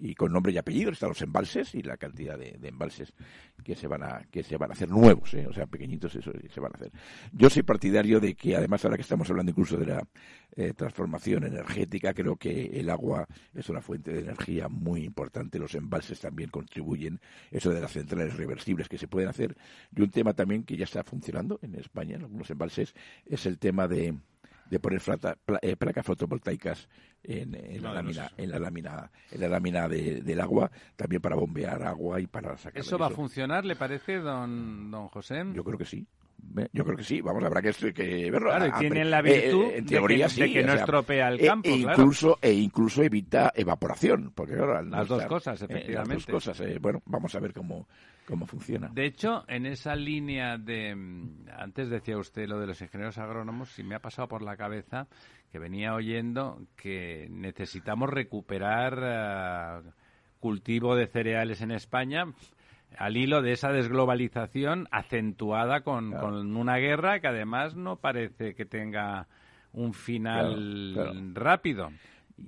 [0.00, 3.12] y con nombre y apellido están los embalses y la cantidad de, embalses
[3.64, 5.46] que se van a que se van a hacer nuevos, ¿eh?
[5.46, 6.92] o sea, pequeñitos eso se van a hacer.
[7.32, 10.02] Yo soy partidario de que además ahora que estamos hablando incluso de la
[10.56, 15.74] eh, transformación energética, creo que el agua es una fuente de energía muy importante, los
[15.74, 19.56] embalses también contribuyen, eso de las centrales reversibles que se pueden hacer,
[19.94, 22.94] y un tema también que ya está funcionando en España en algunos embalses
[23.26, 24.14] es el tema de
[24.70, 25.02] de poner
[25.62, 26.88] eh, placas fotovoltaicas
[27.22, 32.20] en, la lámina, en la lámina, en la lámina del agua, también para bombear agua
[32.20, 32.80] y para sacar.
[32.80, 35.44] ¿Eso va a funcionar, le parece, don, don José?
[35.52, 36.06] Yo creo que sí.
[36.72, 38.50] Yo creo que sí, vamos, habrá que, que verlo.
[38.50, 41.72] Claro, y tienen la virtud eh, en teoría, de que, no estropea el campo, e,
[41.72, 46.14] incluso, e incluso evita evaporación, porque las dos cosas, efectivamente.
[46.14, 47.86] las dos cosas, bueno, vamos a ver cómo,
[48.26, 48.88] cómo funciona.
[48.92, 50.94] De hecho, en esa línea de...
[50.94, 54.56] Mm, antes decía usted lo de los ingenieros agrónomos, y me ha pasado por la
[54.56, 55.08] cabeza
[55.52, 59.90] que venía oyendo que necesitamos recuperar eh,
[60.38, 62.26] cultivo de cereales en España
[62.96, 66.14] al hilo de esa desglobalización acentuada con,
[66.56, 69.26] una guerra que además no parece que tenga
[69.72, 71.90] un final rápido.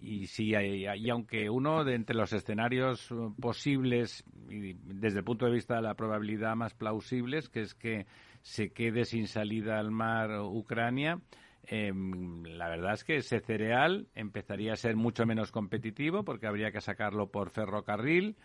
[0.00, 5.52] Y, si y aunque uno de entre los escenarios posibles, y desde el punto de
[5.52, 8.06] vista de la probabilidad más plausibles, que es que
[8.40, 11.20] se quede sin salida al mar Ucrania,
[11.64, 16.72] em, la verdad es que ese cereal empezaría a ser mucho menos competitivo porque habría
[16.72, 18.36] que sacarlo por ferrocarril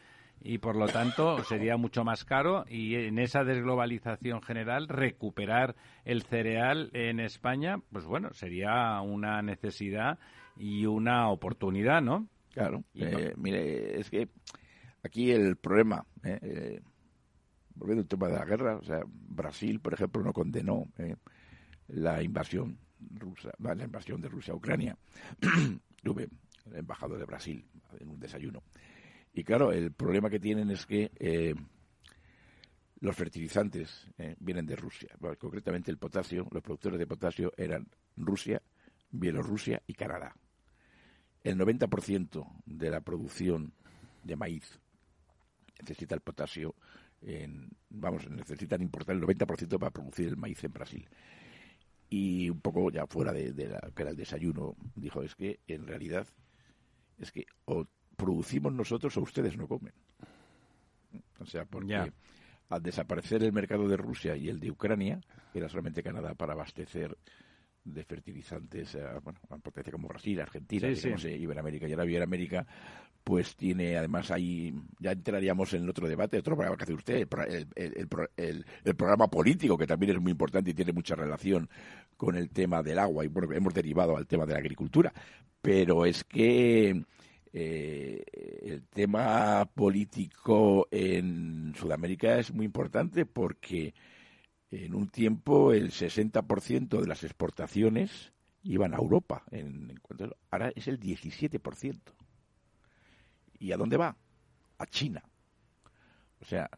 [0.42, 6.24] y por lo tanto sería mucho más caro y en esa desglobalización general recuperar el
[6.24, 10.20] cereal en España, pues bueno, sería una necesidad
[10.56, 12.28] y una oportunidad, ¿no?
[12.54, 14.30] Claro, eh, mire, es que
[15.04, 16.82] aquí el problema, eh, eh,
[17.76, 21.16] volviendo al tema de la guerra, o sea, Brasil, por ejemplo, no condenó eh,
[21.88, 22.78] la invasión
[23.14, 24.98] rusa, la invasión de Rusia a Ucrania.
[26.04, 26.30] Tuve
[26.66, 27.66] el embajador de Brasil
[28.00, 28.64] en un desayuno.
[29.38, 31.54] Y claro, el problema que tienen es que eh,
[33.02, 35.10] los fertilizantes eh, vienen de Rusia.
[35.38, 38.60] Concretamente el potasio, los productores de potasio eran Rusia,
[39.12, 40.36] Bielorrusia y Canadá.
[41.44, 43.74] El 90% de la producción
[44.24, 44.80] de maíz
[45.82, 46.74] necesita el potasio,
[47.22, 51.08] en, vamos, necesitan importar el 90% para producir el maíz en Brasil.
[52.10, 55.60] Y un poco ya fuera de, de la, que era el desayuno, dijo, es que
[55.68, 56.26] en realidad
[57.20, 57.46] es que
[58.18, 59.94] producimos nosotros o ustedes no comen.
[61.40, 62.12] O sea, porque Ya.
[62.70, 65.22] al desaparecer el mercado de Rusia y el de Ucrania,
[65.54, 67.18] era solamente Canadá para abastecer
[67.86, 72.68] de fertilizantes a, bueno, a potencia como Brasil, Argentina, Sí, Iberoamérica y ahora Iberoamérica,
[73.24, 77.16] pues tiene además ahí, ya entraríamos en el otro debate, otro programa que hace usted,
[77.16, 80.74] el, el- el- el pro- el- el programa político, que también es muy importante y
[80.74, 81.70] tiene mucha relación
[82.18, 85.14] con el tema del agua, y bueno, hemos derivado al tema de la agricultura,
[85.62, 87.04] pero es que
[87.60, 88.24] eh,
[88.62, 93.96] el tema político en Sudamérica es muy importante porque
[94.70, 98.32] en un tiempo el 60% de las exportaciones
[98.62, 99.44] iban a Europa.
[99.50, 100.00] En,
[100.52, 102.00] ahora es el 17%.
[103.58, 104.16] ¿Y a dónde va?
[104.78, 105.24] A China.
[106.40, 106.70] O sea,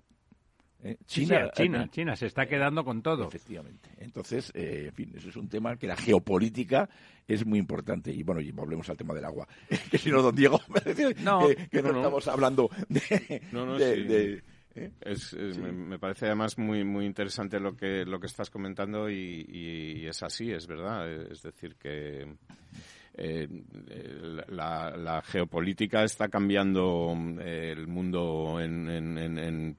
[0.84, 3.28] eh, Sí, sí, China, a China, eh, China se está quedando con todo.
[3.28, 3.90] Efectivamente.
[3.98, 6.90] Entonces, eh, en fin, eso es un tema que la geopolítica
[7.28, 8.12] es muy importante.
[8.12, 9.48] Y bueno, y volvemos al tema del agua.
[9.92, 12.00] que si no, don Diego, me decía No, que, que no, no, no.
[12.00, 13.42] estamos hablando de...
[13.52, 14.04] No, no, de- sí.
[14.04, 14.44] de-
[14.76, 14.92] ¿eh?
[15.02, 19.10] Es, es- me, me parece además muy muy interesante lo que lo que estás comentando
[19.10, 21.12] y, y es así, es verdad.
[21.32, 23.48] Es decir que eh,
[23.90, 29.78] eh, la, la geopolítica está cambiando eh, el mundo en, en- en-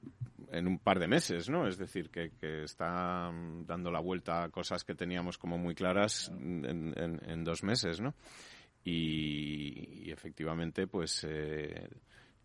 [0.51, 1.67] en- un par de meses, ¿no?
[1.67, 5.73] Es decir, que, que está mm, dando la vuelta a cosas que teníamos como muy
[5.75, 8.13] claras en, en- en dos meses, ¿no?
[8.83, 11.87] Y, y efectivamente, pues eh,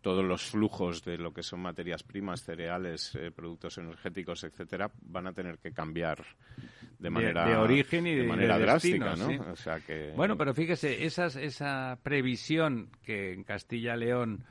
[0.01, 5.27] todos los flujos de lo que son materias primas, cereales, eh, productos energéticos, etcétera, van
[5.27, 6.23] a tener que cambiar
[6.99, 9.43] de manera de origen y de- manera de drástica, destino, ¿no?
[9.43, 9.49] sí.
[9.51, 14.43] O sea que Bueno, pero fíjese, esas, esa previsión que en Castilla-León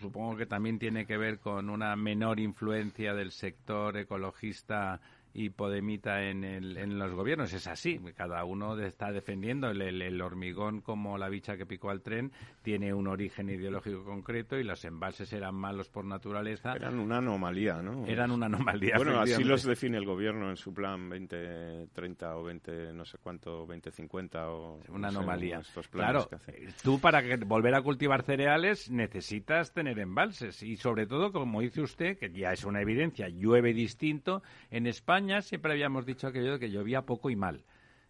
[0.00, 5.00] supongo que también tiene que ver con una menor influencia del sector ecologista
[5.36, 7.52] y podemita en, el- en los gobiernos.
[7.52, 9.68] Es así, cada uno está defendiendo.
[9.70, 12.30] El, el- el hormigón, como la bicha que picó al tren,
[12.62, 16.74] tiene un origen ideológico concreto y los embalses eran malos por naturaleza.
[16.74, 18.06] eran una anomalía, ¿no?
[18.06, 18.96] Eran una anomalía.
[18.96, 23.66] Bueno, así los define el gobierno en su plan 2030 o 20, no sé cuánto,
[23.66, 24.80] 2050 o...
[24.88, 25.58] una no sé, anomalía.
[25.58, 30.62] estos planes Claro, que eh, tú para que- volver a cultivar cereales necesitas tener embalses
[30.62, 34.42] y sobre todo, como dice usted, que ya es una evidencia, llueve distinto.
[34.70, 37.64] En España siempre habíamos dicho aquello de que llovía poco y mal.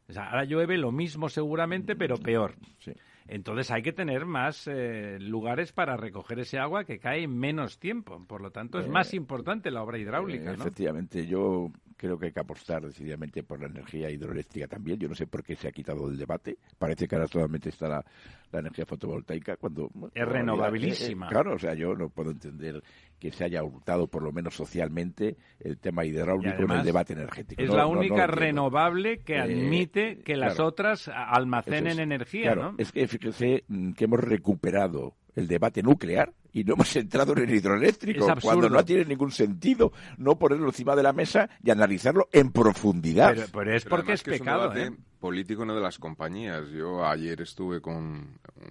[0.09, 2.55] O sea, ahora llueve lo mismo seguramente, pero peor.
[2.79, 2.93] Sí.
[3.27, 7.79] Entonces hay que tener más eh, lugares para recoger ese agua que cae en menos
[7.79, 8.23] tiempo.
[8.27, 10.63] Por lo tanto, es Eh, más importante la obra hidráulica, Eh, ¿no?
[10.63, 14.99] Efectivamente, yo creo que hay que apostar decididamente por la energía hidroeléctrica también.
[14.99, 16.59] Yo no sé por qué se ha quitado del debate.
[16.77, 18.05] Parece que ahora solamente está la,
[18.53, 19.91] la energía fotovoltaica cuando...
[20.13, 21.27] Es renovabilísima.
[21.27, 22.83] eh, claro, o sea, yo no puedo entender
[23.31, 27.63] que se haya hurtado, por lo menos socialmente, el tema hidráulico en el debate energético.
[27.63, 28.35] Es No- la no- no única entiendo.
[28.37, 30.69] renovable que Eh, admite que las claro.
[30.69, 31.99] otras almacenen es.
[32.01, 32.75] energía, Claro, ¿no?
[32.77, 37.49] Es que fíjese mm, que hemos recuperado el debate nuclear y no hemos entrado en
[37.49, 41.71] el hidroeléctrico Es cuando no tiene ningún sentido no ponerlo encima de la mesa y
[41.71, 43.35] analizarlo en profundidad.
[43.35, 44.97] Pero, pero es Pero porque es que un pecado, debate ¿eh?
[45.19, 46.69] político no de las compañías.
[46.69, 47.95] Yo ayer estuve con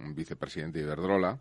[0.04, 1.40] un vicepresidente de Iberdrola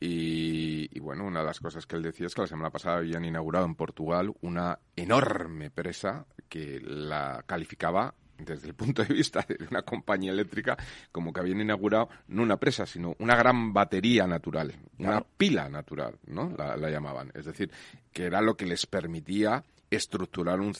[0.00, 2.98] y, y, bueno, una de las cosas que él decía es que la semana pasada
[2.98, 9.44] habían inaugurado en Portugal una enorme presa que la calificaba desde el punto de vista
[9.48, 10.76] de una compañía eléctrica
[11.12, 16.18] como que habían inaugurado no una presa, sino una gran batería natural, una pila natural,
[16.26, 16.52] ¿no?
[16.56, 17.30] La, la llamaban.
[17.34, 17.70] Es decir,
[18.12, 19.64] que era lo que les permitía
[19.94, 20.74] estructurar un,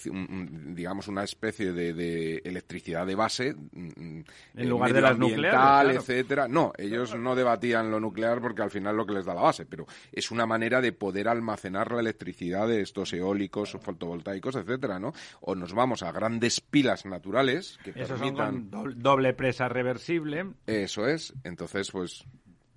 [0.74, 4.20] digamos una especie de, de electricidad de base mm,
[4.56, 5.90] En lugar de las nucleares, claro.
[5.90, 6.48] etcétera.
[6.48, 9.66] No ellos no debatían lo nuclear porque al final lo que les da la base
[9.66, 14.98] pero es una manera de poder almacenar la electricidad de estos eólicos o fotovoltaicos etcétera
[14.98, 19.68] no o nos vamos a grandes pilas naturales que Esos son permitan con doble presa
[19.68, 20.46] reversible.
[20.66, 21.34] eso es.
[21.44, 22.24] Entonces pues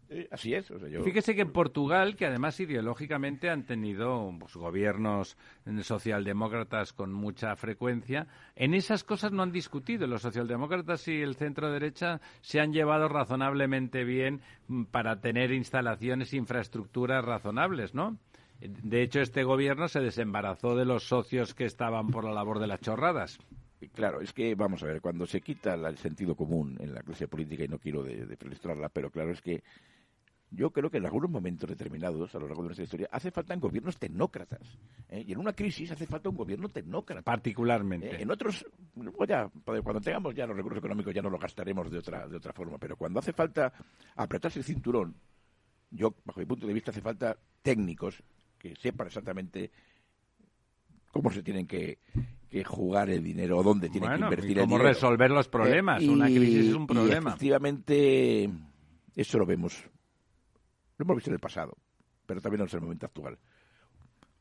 [0.10, 0.70] Eh, así es.
[0.72, 1.04] O sea, yo...
[1.04, 5.38] Fíjese que en Portugal, que además ideológicamente han tenido pues, gobiernos
[5.82, 10.08] socialdemócratas con mucha frecuencia, en esas cosas no han discutido.
[10.08, 16.34] Los socialdemócratas y el centro derecha se han llevado razonablemente bien mm, para tener instalaciones
[16.34, 18.18] e infraestructuras razonables, ¿no?
[18.60, 22.66] De hecho, este gobierno se desembarazó de los socios que estaban por la labor de
[22.66, 23.38] las chorradas.
[23.94, 27.28] Claro, es que, vamos a ver, cuando se quita el sentido común en la clase
[27.28, 28.26] política, y no quiero de,
[28.92, 29.62] pero claro, es que
[30.50, 33.56] yo creo que en algunos momentos determinados a lo largo de nuestra historia hace falta
[33.56, 34.62] gobiernos tecnócratas.
[35.10, 35.24] ¿eh?
[35.28, 37.22] Y en una crisis hace falta un gobierno tecnócrata.
[37.22, 38.16] Particularmente.
[38.16, 38.22] ¿Eh?
[38.22, 41.98] En otros, pues ya, cuando tengamos ya los recursos económicos ya no los gastaremos de
[41.98, 42.78] otra, de otra forma.
[42.78, 43.74] Pero cuando hace falta
[44.16, 45.16] apretarse el cinturón,
[45.92, 48.24] yo, bajo mi punto de vista, hace falta técnicos
[48.58, 49.70] que sepan exactamente
[51.12, 52.00] cómo se tienen que,
[52.66, 54.70] jugar el dinero o dónde tienen que invertir el dinero.
[54.70, 56.02] Cómo resolver los problemas.
[56.02, 57.32] Eh, una crisis es un problema.
[57.32, 58.50] Y efectivamente,
[59.14, 59.84] eso lo vemos
[60.98, 61.78] lo hemos visto en el pasado,
[62.26, 63.38] pero también en el momento actual.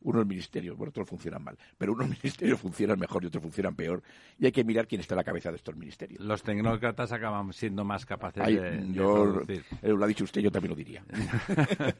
[0.02, 4.02] Unos ministerios, bueno, todos funcionan mal, pero unos ministerios funcionan mejor y otros funcionan peor,
[4.38, 6.20] y hay que mirar quién está a la cabeza de estos ministerios.
[6.24, 10.70] Los tecnócratas acaban siendo más capaces de, yo, eh, Lo ha dicho usted, yo también
[10.70, 11.04] lo diría.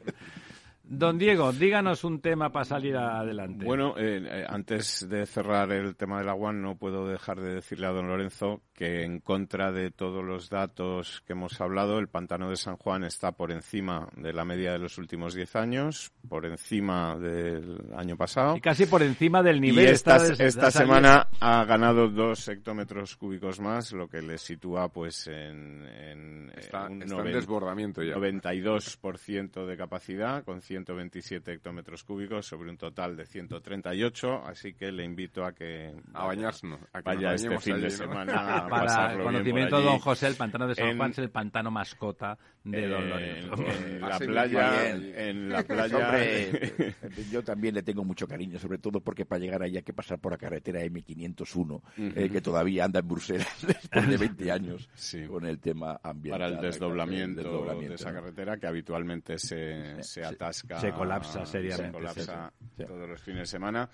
[0.89, 3.65] Don Diego, díganos un tema para salir adelante.
[3.65, 7.87] Bueno, eh, eh, antes de cerrar el tema del agua, no puedo dejar de decirle
[7.87, 12.51] a don Lorenzo que en contra de todos los datos que hemos hablado, el pantano
[12.51, 16.45] de San Juan está por encima de la media de los últimos 10 años, por
[16.45, 18.55] encima del año pasado.
[18.55, 19.83] Y casi por encima del nivel.
[19.83, 25.25] Y esta, esta semana ha ganado dos hectómetros cúbicos más, lo que le sitúa pues
[25.25, 28.13] en, en, está, un desbordamiento ya.
[28.13, 35.03] 92% de capacidad, con 127 hectómetros cúbicos sobre un total de 138, así que le
[35.03, 39.23] invito a que a bañarse, a que vaya este fin de semana a Para el
[39.23, 43.09] conocimiento de don José, el pantano de San Juan es el pantano mascota de don
[43.09, 43.55] Lorenzo.
[43.65, 46.19] En, la playa, en la playa,
[47.31, 50.19] yo también le tengo mucho cariño, sobre todo porque para llegar ahí hay que pasar
[50.19, 54.89] por la carretera M501, eh, que todavía anda en Bruselas después de 20 años
[55.27, 56.39] con el tema ambiental.
[56.39, 61.85] Para el desdoblamiento, de esa carretera que habitualmente se, se atasca se colapsa seriamente.
[61.85, 63.89] Se colapsa todos los fines de semana.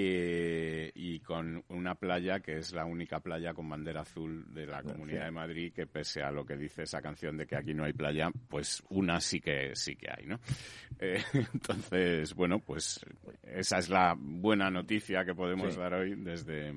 [0.00, 4.80] Eh, y con una playa que es la única playa con bandera azul de la
[4.80, 7.82] Comunidad de Madrid, que pese a lo que dice esa canción de que aquí no
[7.82, 10.38] hay playa, pues una sí que sí que hay, ¿no?
[11.00, 13.04] Eh, entonces, bueno, pues
[13.44, 16.74] esa es la buena noticia que podemos dar hoy desde,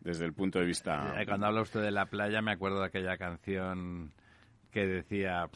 [0.00, 1.14] desde el punto de vista...
[1.26, 4.14] Cuando habla usted de la playa, me acuerdo de aquella canción
[4.70, 5.50] que decía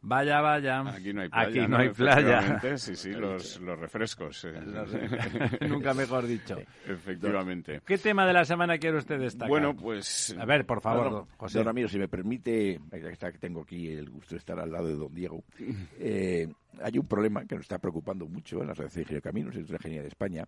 [0.00, 0.80] Vaya, vaya.
[0.88, 1.48] Aquí no hay playa.
[1.48, 2.60] Aquí no, hay playa.
[2.76, 4.44] Sí, sí, los, los refrescos.
[4.44, 5.58] Eh.
[5.68, 6.56] Nunca mejor dicho.
[6.86, 7.80] Efectivamente.
[7.84, 9.48] ¿Qué tema de la semana quiere usted destacar?
[9.48, 10.36] Bueno, pues...
[10.38, 11.58] A ver, por favor, José.
[11.58, 14.86] Don Ramiro, si me permite, ya que tengo aquí el gusto de estar al lado
[14.86, 15.42] de don Diego,
[15.98, 16.48] eh,
[16.82, 19.72] hay un problema que nos está preocupando mucho en la Asociación de Caminos y de
[19.72, 20.46] Ingeniería de España,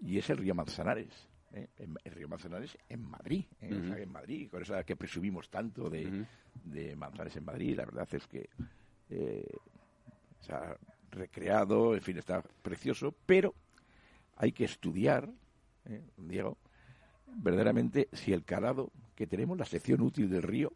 [0.00, 1.28] y es el río Manzanares.
[1.56, 1.68] ¿Eh?
[2.04, 6.26] el río Manzanares en Madrid, en Madrid, con esa que presumimos tanto de,
[6.64, 8.48] de Manzanares en Madrid, la verdad es que
[9.10, 9.46] eh,
[10.40, 10.76] se ha
[11.10, 13.54] recreado, en fin, está precioso, pero
[14.36, 15.30] hay que estudiar,
[15.86, 16.58] eh, Diego,
[17.26, 20.72] verdaderamente si el calado que tenemos, la sección útil del río,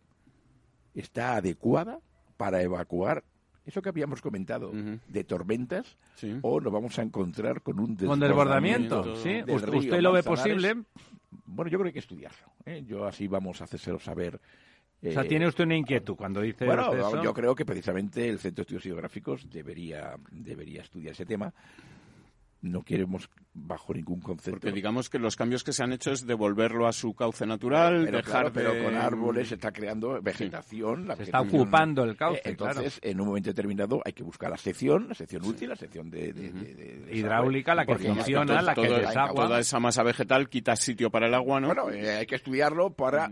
[0.94, 2.00] está adecuada
[2.36, 3.22] para evacuar
[3.64, 5.96] eso que habíamos comentado de tormentas
[6.42, 9.16] o nos vamos a encontrar con un desbordamiento.
[9.16, 9.42] ¿sí?
[9.46, 10.76] ¿Usted lo ve posible?
[11.46, 12.52] Bueno, yo creo que hay que estudiarlo.
[12.64, 12.84] ¿eh?
[12.86, 14.40] Yo así vamos a hacérselo saber
[15.02, 18.62] o sea, ¿tiene usted una inquietud cuando dice bueno, yo creo que precisamente el Centro
[18.62, 21.54] de Estudios Geográficos debería, debería estudiar ese tema.
[22.62, 24.60] No queremos bajo ningún concepto.
[24.60, 28.04] Porque digamos que los cambios que se han hecho es devolverlo a su cauce natural,
[28.04, 31.08] pero, dejar pero con árboles se está creando vegetación.
[31.16, 34.56] se está ocupando el cauce, eh, Entonces, en un momento determinado hay que buscar la
[34.56, 39.46] sección, la sección útil, la sección de, hidráulica, la que funciona, la que desagua.
[39.46, 41.68] Toda esa masa vegetal quita sitio para el agua, ¿no?
[41.68, 43.30] Bueno, eh, hay que estudiarlo para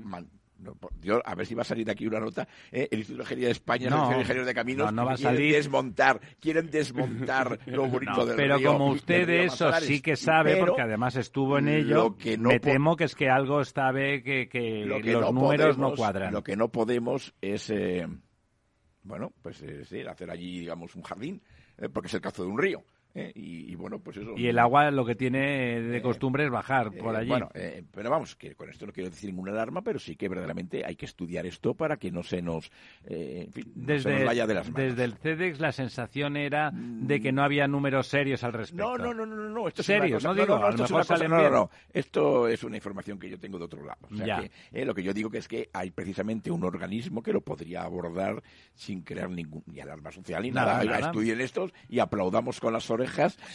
[1.00, 2.46] yo, a ver si va a salir de aquí una nota.
[2.72, 2.88] ¿eh?
[2.90, 5.36] El Instituto de Ingeniería de España, no, el Ingenieros de Caminos, no, va a quieren
[5.36, 5.54] salir.
[5.54, 10.82] desmontar, quieren desmontar lo bonito del Pero como usted de eso sí que sabe, porque
[10.82, 15.78] además estuvo en ello, me temo que es que algo sabe que, que, los números
[15.78, 16.32] no cuadran.
[16.32, 18.06] Lo que no podemos es, eh,
[19.02, 19.62] bueno, pues
[20.09, 21.42] hacer allí, digamos, un jardín,
[21.76, 22.82] eh, porque es el caso de un río.
[23.18, 23.32] ¿Eh?
[23.34, 24.34] y, bueno, pues eso.
[24.36, 27.28] Y el agua lo que tiene de costumbre es bajar por allí.
[27.28, 27.50] Bueno,
[27.92, 30.96] pero vamos, que con esto no quiero decir ninguna alarma, pero sí que verdaderamente hay
[30.96, 32.70] que estudiar esto para que no se nos,
[33.04, 34.88] desde, vaya de las manos.
[34.88, 38.96] Desde el CEDEX la sensación era de que no había números serios al respecto.
[38.96, 39.68] No, no, no, no, no.
[39.68, 43.58] Esto serios, no digo, no, no, no, no, Esto es una información que yo tengo
[43.58, 44.00] de otro lado.
[44.10, 47.32] O sea que, lo que yo digo que es que hay precisamente un organismo que
[47.32, 48.42] lo podría abordar
[48.74, 50.82] sin crear ningún ni alarma social ni nada.
[50.98, 53.07] Estudien estos y aplaudamos con las orejas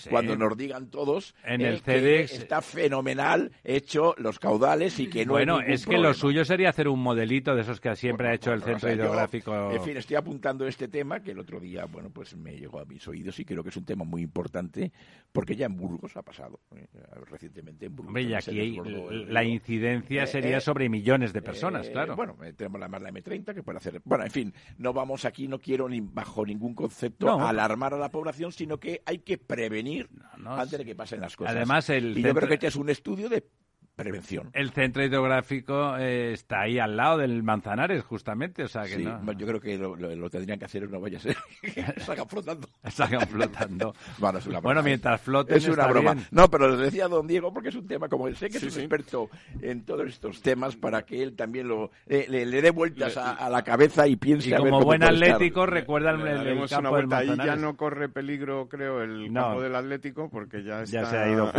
[0.10, 5.34] cuando nos digan todos en el CEDEX está fenomenal hecho los caudales y que no
[5.34, 8.54] bueno es que lo suyo sería hacer un modelito de esos que siempre ha hecho
[8.54, 9.72] el centro hidrográfico.
[9.72, 12.86] en fin estoy apuntando este tema que el otro día bueno pues me llegó a
[12.86, 14.92] mis oídos y creo que es un tema muy importante
[15.32, 16.88] porque ya en Burgos ha pasado eh,
[17.30, 18.80] recientemente en Burgos y aquí
[19.28, 22.16] la incidencia eh, sería eh, sobre millones de personas claro.
[22.16, 25.48] bueno tenemos la más la M30 que puede hacer bueno en fin no vamos aquí
[25.48, 30.10] no quiero ni bajo ningún concepto alarmar a la población sino que hay que prevenir
[30.46, 31.56] antes de que pasen las cosas.
[31.56, 33.48] Además el y yo creo que este es un estudio de
[33.96, 34.50] prevención.
[34.54, 39.32] El centro hidrográfico eh, está ahí al lado del Manzanares, justamente, o sea que no.
[39.34, 41.38] Yo creo que lo, tendrían que hacer, no vaya a ser
[41.98, 42.68] salgan flotando.
[42.90, 43.94] salgan flotando.
[44.62, 46.16] bueno, mientras floten Es una broma.
[46.32, 48.64] No, pero lo decía don Diego porque es un tema como él, sé que es
[48.64, 49.30] un experto
[49.62, 53.64] en todos estos temas para que él también lo eh, le, dé vueltas a, la
[53.64, 57.56] cabeza y piense y a como buen atlético recuerda el, el, campo del Ahí ya
[57.56, 61.52] no corre peligro, creo, el campo del Atlético porque ya está, ya se ha ido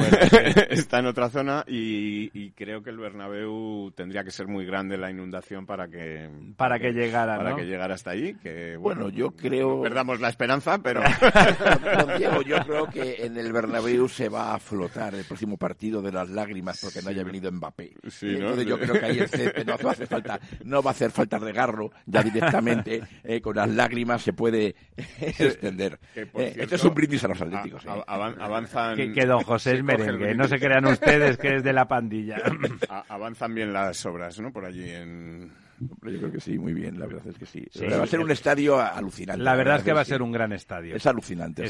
[0.70, 4.96] está en otra zona y y, creo que el Bernabéu tendría que ser muy grande
[4.96, 9.32] la inundación para que para que, llegara para que llegara hasta ahí que bueno, yo
[9.32, 11.02] creo perdamos la esperanza pero
[12.18, 16.12] Diego yo creo que en el Bernabéu se va a flotar el próximo partido de
[16.12, 17.94] las lágrimas porque no haya venido Mbappé.
[18.22, 21.90] Entonces yo creo que ahí el no hace falta no va a hacer falta regarlo
[22.06, 25.98] ya directamente eh, con las lágrimas se puede extender.
[26.14, 27.88] Eh, esto es un brindis a los atléticos eh.
[28.06, 32.13] avanzan que, don José es merengue no se crean ustedes que es de la pandilla
[33.08, 34.52] avanzan bien las obras, ¿no?
[34.52, 35.50] Por allí en,
[35.80, 37.66] yo creo que sí, muy bien, la verdad es que sí.
[37.84, 39.42] va a ser un estadio alucinante.
[39.42, 40.94] La verdad, es que va a ser un gran estadio.
[40.94, 41.68] Es alucinante.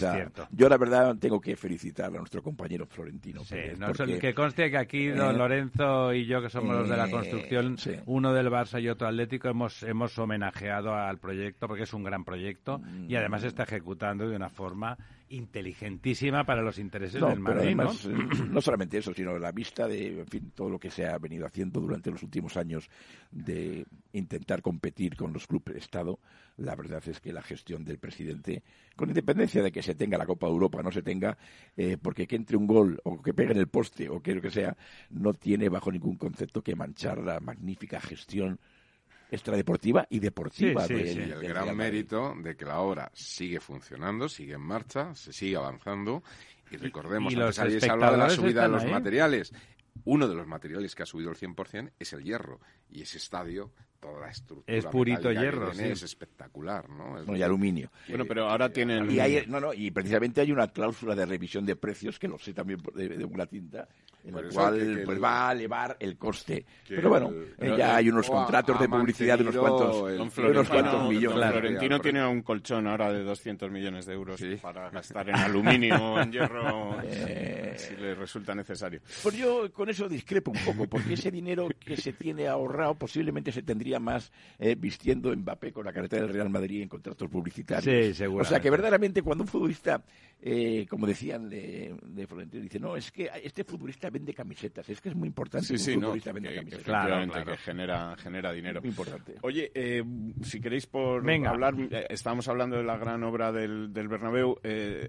[0.51, 3.43] Yo la verdad tengo que felicitar a nuestro compañero Florentino.
[4.21, 7.11] que conste que aquí don eh, Lorenzo y yo, que somos los de la eh,
[7.11, 7.77] construcción,
[8.07, 12.25] uno del Barça y otro Atlético, hemos, hemos homenajeado al proyecto porque es un gran
[12.25, 14.97] proyecto y además se está ejecutando de una forma
[15.35, 17.93] inteligentísima para los intereses del Madrid, ¿no?
[17.93, 18.61] Eh, ¿no?
[18.61, 21.81] solamente eso, sino la vista de en fin, todo lo que se ha venido haciendo
[21.81, 22.89] durante los últimos años
[23.31, 26.19] de intentar competir con los clubes de Estado,
[26.57, 28.63] la verdad es que la gestión del presidente,
[28.97, 31.37] con independencia de que se tenga la Copa de Europa o no se tenga,
[31.77, 34.41] eh, porque que entre un gol o que pegue en el poste o que lo
[34.41, 34.77] que sea,
[35.11, 38.61] no tiene bajo ningún concepto que manchar la magnífica gestión
[39.35, 40.87] extradeportiva y deportiva.
[40.87, 45.33] Sí, sí, el gran mérito de que la obra sigue funcionando, sigue en marcha, se
[45.33, 46.23] sigue avanzando.
[46.71, 49.53] Y recordemos, y, los antes hablado de la subida de los materiales.
[50.05, 52.61] Uno de los materiales que ha subido el 100% es el hierro.
[52.91, 53.73] Y ese estadio
[54.05, 54.77] toda la estructura.
[54.77, 55.85] Es purito hierro, sí.
[55.85, 57.35] Es espectacular, ¿no?
[57.35, 57.91] y aluminio.
[58.09, 59.11] Bueno, pero ahora tienen...
[59.11, 62.53] Y no, no, y precisamente hay una cláusula de revisión de precios, que lo sé
[62.53, 63.89] también de, una tinta,
[64.25, 66.67] en la cual pues, va a elevar el coste.
[66.87, 71.51] Pero bueno, ya hay unos contratos de publicidad de unos cuantos, unos cuantos millones.
[71.51, 76.21] Florentino tiene un colchón ahora de 200 millones de euros para gastar en aluminio o
[76.21, 79.01] en hierro eh, si le resulta necesario.
[79.23, 83.53] Pues yo con eso discrepo un poco, porque ese dinero que se tiene ahorrado posiblemente
[83.53, 88.17] se tendría más eh, vistiendo Mbappé con la carretera del Real Madrid en contratos publicitarios.
[88.17, 90.03] Sí, O sea que verdaderamente cuando un futbolista,
[90.47, 95.01] eh, como decían de, de, Florentino, dice, no, es que este futbolista vende camisetas, es
[95.01, 96.85] que es muy importante sí, sí, un futbolista vende camisetas.
[96.85, 98.81] claro, que genera, genera dinero.
[98.81, 99.37] Muy importante.
[99.43, 100.05] Oye, eh,
[100.43, 101.75] si queréis por hablar,
[102.11, 104.59] estábamos hablando de la gran obra del, del Bernabéu,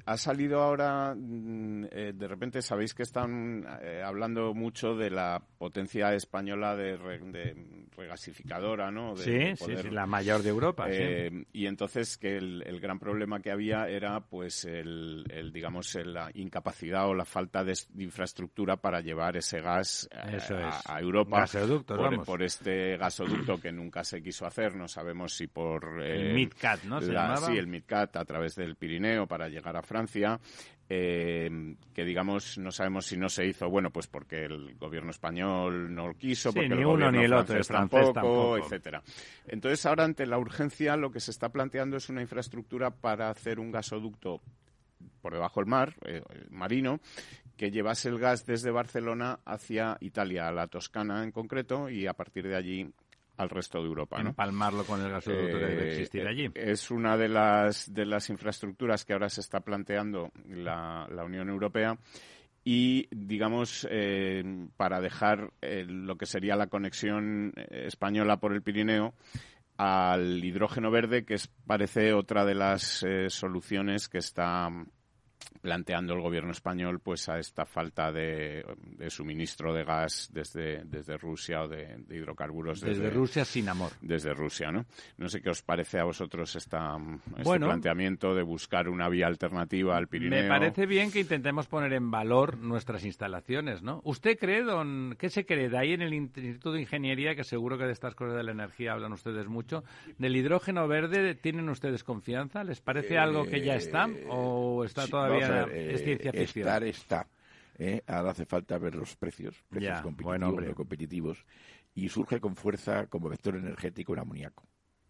[0.06, 3.66] ha salido ahora, mm, de repente sabéis que están
[4.04, 8.80] hablando mucho de la potencia española de, de regasificador
[9.16, 10.88] sí, sí, la mayor de Europa.
[10.90, 17.08] Eh, y entonces que el, gran problema que había era, pues, el, digamos, la incapacidad
[17.08, 20.40] o la falta de, infraestructura para llevar ese gas eh,
[20.86, 21.46] a, Europa.
[21.86, 24.76] por, por, este gasoducto que nunca se quiso hacer.
[24.76, 26.02] No sabemos si por...
[26.04, 27.02] el MidCat, ¿no?
[27.02, 30.40] Sí, el MidCat a través del Pirineo para llegar a Francia
[30.88, 35.94] eh, que digamos no sabemos si no se hizo bueno pues porque el gobierno español
[35.94, 39.02] no lo quiso porque ni el uno ni el otro el francés tampoco, etcétera
[39.48, 43.60] entonces ahora ante la urgencia lo que se está planteando es una infraestructura para hacer
[43.60, 44.42] un gasoducto
[45.22, 47.00] por debajo del mar eh, marino
[47.58, 52.14] que llevase el gas desde Barcelona hacia Italia a la Toscana en concreto y a
[52.14, 52.94] partir de allí
[53.38, 54.22] al resto de Europa.
[54.22, 54.30] ¿no?
[54.30, 56.50] Empalmarlo con el gasoducto que debe Eh, existir allí.
[56.54, 61.50] Es una de las, de las infraestructuras que ahora se está planteando la, la Unión
[61.50, 61.98] Europea
[62.64, 64.44] y, digamos, eh,
[64.76, 69.14] para dejar eh, lo que sería la conexión eh, española por el Pirineo
[69.78, 74.70] al hidrógeno verde, que es, parece otra de las eh, soluciones que está
[75.62, 78.64] planteando el gobierno español pues a esta falta de,
[78.98, 83.92] de suministro de gas desde, desde Rusia o de, de hidrocarburos Desde Rusia sin amor.
[84.02, 84.86] desde Rusia, ¿no?
[85.18, 86.98] No sé qué os parece a vosotros esta,
[87.32, 87.68] este Bueno.
[87.68, 90.44] planteamiento de buscar una vía alternativa al Pirineo.
[90.44, 94.02] Me parece bien que intentemos poner en valor nuestras instalaciones, ¿no?
[94.04, 97.78] ¿Usted cree, don, qué se cree de ahí en el Instituto de Ingeniería, que seguro
[97.78, 99.84] que de estas cosas de la energía hablan ustedes mucho,
[100.20, 102.64] del hidrógeno verde, ¿tienen ustedes confianza?
[102.64, 106.04] ¿Les parece algo que ya está o está Sí, todavía vamos a ver, es eh,
[106.04, 106.68] ciencia ficción?
[106.68, 107.28] Estar está.
[107.78, 108.02] ¿eh?
[108.08, 111.46] Ahora hace falta ver los precios, precios Ya, competitivos, bueno, competitivos,
[111.94, 114.68] y surge con fuerza como vector energético el amoníaco.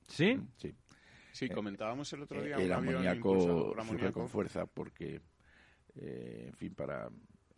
[0.07, 0.39] ¿Sí?
[0.57, 0.75] Sí.
[1.31, 4.19] Sí, comentábamos el otro día el un amoníaco impulsado por surge amoníaco.
[4.19, 5.21] con fuerza porque,
[5.95, 7.09] eh, en fin, para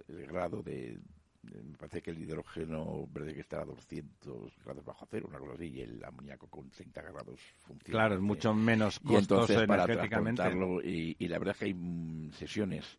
[0.08, 0.99] el grado de-
[1.64, 5.54] Me parece que el hidrógeno verde que está a 200 grados bajo cero, una cosa
[5.54, 7.91] así, y el amoníaco con 30 grados funciona.
[7.91, 9.20] Claro, es mucho menos Y costoso
[9.54, 10.41] entonces para energéticamente.
[10.41, 12.98] transportarlo, y, y la verdad es que hay mm, sesiones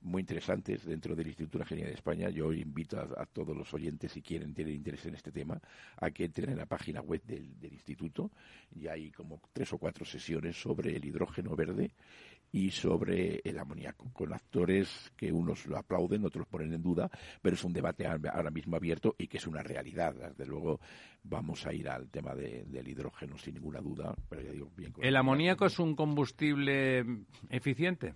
[0.00, 2.28] muy interesantes dentro del Instituto de Ingeniería de España.
[2.28, 5.58] Yo invito a, a todos los oyentes, si quieren, tienen interés en este tema,
[5.96, 8.30] a que entren en la página web del, del Instituto
[8.74, 11.92] y hay como tres o cuatro sesiones sobre el hidrógeno verde
[12.54, 17.10] y sobre el amoníaco, con actores que unos lo aplauden, otros ponen en duda,
[17.42, 20.14] pero es un debate ahora mismo abierto y que es una realidad.
[20.14, 20.78] Desde luego
[21.24, 24.92] vamos a ir al tema de- del hidrógeno sin ninguna duda, pero ya digo, bien.
[25.02, 27.04] ¿El amoníaco es un combustible
[27.50, 28.14] eficiente?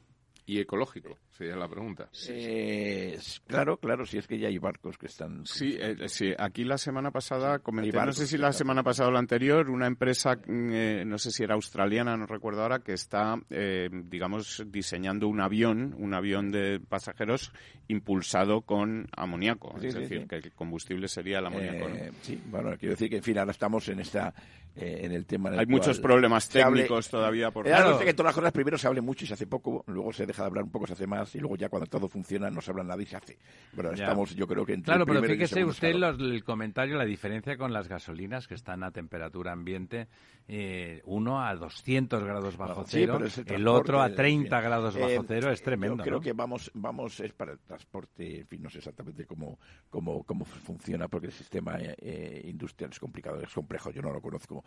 [0.48, 2.08] Y ecológico, sería la pregunta.
[2.26, 5.44] Eh, claro, claro, si es que ya hay barcos que están...
[5.44, 9.12] Sí, eh, sí, aquí la semana pasada comenté, no sé si la semana pasada o
[9.12, 12.94] la anterior, una empresa, mm, eh, no sé si era australiana, no recuerdo ahora, que
[12.94, 17.52] está, eh, digamos, diseñando un avión, un avión de pasajeros
[17.88, 19.78] impulsado con amoníaco.
[19.80, 21.90] Sí, es decir, que el combustible sería el amoníaco.
[21.90, 21.94] ¿no?
[22.22, 24.32] Sí, bueno, quiero decir que, en fin, ahora estamos en esta
[24.78, 25.48] eh, en el tema.
[25.48, 27.98] en el Hay muchos problemas hable- técnicos todavía por Eh, Claro.
[27.98, 30.24] sé que todas las cosas primero se hable mucho y se hace poco, luego se
[30.26, 32.60] deja de hablar un poco, se hace más, y luego ya cuando todo funciona no
[32.60, 33.38] se habla nada y se hace.
[33.72, 34.04] Bueno, Ya.
[34.04, 37.56] estamos, yo creo que entre Claro, el pero fíjese usted los- el comentario, la diferencia
[37.56, 40.08] con las gasolinas que están a temperatura ambiente,
[40.50, 44.64] eh, uno a 200 grados bajo cero, pero el, otro a en 30 fin.
[44.68, 45.98] grados bajo Eh, cero, es tremendo.
[45.98, 46.20] Yo creo ¿no?
[46.22, 49.58] que vamos, vamos es para el transporte, en fin, no sé exactamente cómo,
[49.90, 54.20] cómo, cómo funciona, porque el sistema eh, industrial es complicado, es complejo, yo no lo
[54.22, 54.64] conozco,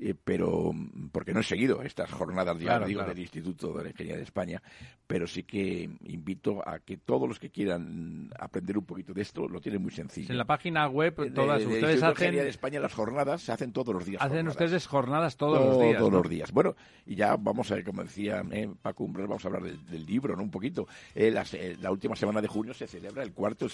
[0.00, 0.70] eh, pero
[1.10, 3.12] porque no he seguido estas jornadas, Claro, digo, claro.
[3.14, 4.62] del Instituto de la Ingeniería de España,
[5.08, 9.48] pero sí que invito a que todos los que quieran aprender un poquito de esto
[9.48, 10.30] lo tienen muy sencillo.
[10.30, 13.50] En la página web, todas de- ustedes de Ingeniería de hacen, España las jornadas se
[13.50, 14.22] hacen todos los días.
[14.22, 14.54] hacen jornadas.
[14.62, 15.98] ustedes jornadas todos, los días.
[15.98, 16.18] Todos ¿no?
[16.18, 16.52] los días.
[16.52, 20.06] Bueno, y ya vamos a ver, como decía eh, Paco vamos a hablar del, del
[20.06, 20.44] libro, ¿no?
[20.44, 20.86] Un poquito.
[21.12, 23.66] Eh, las- eh, la última semana de junio se celebra el cuarto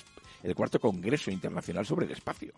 [0.43, 2.53] el cuarto Congreso Internacional sobre el Espacio.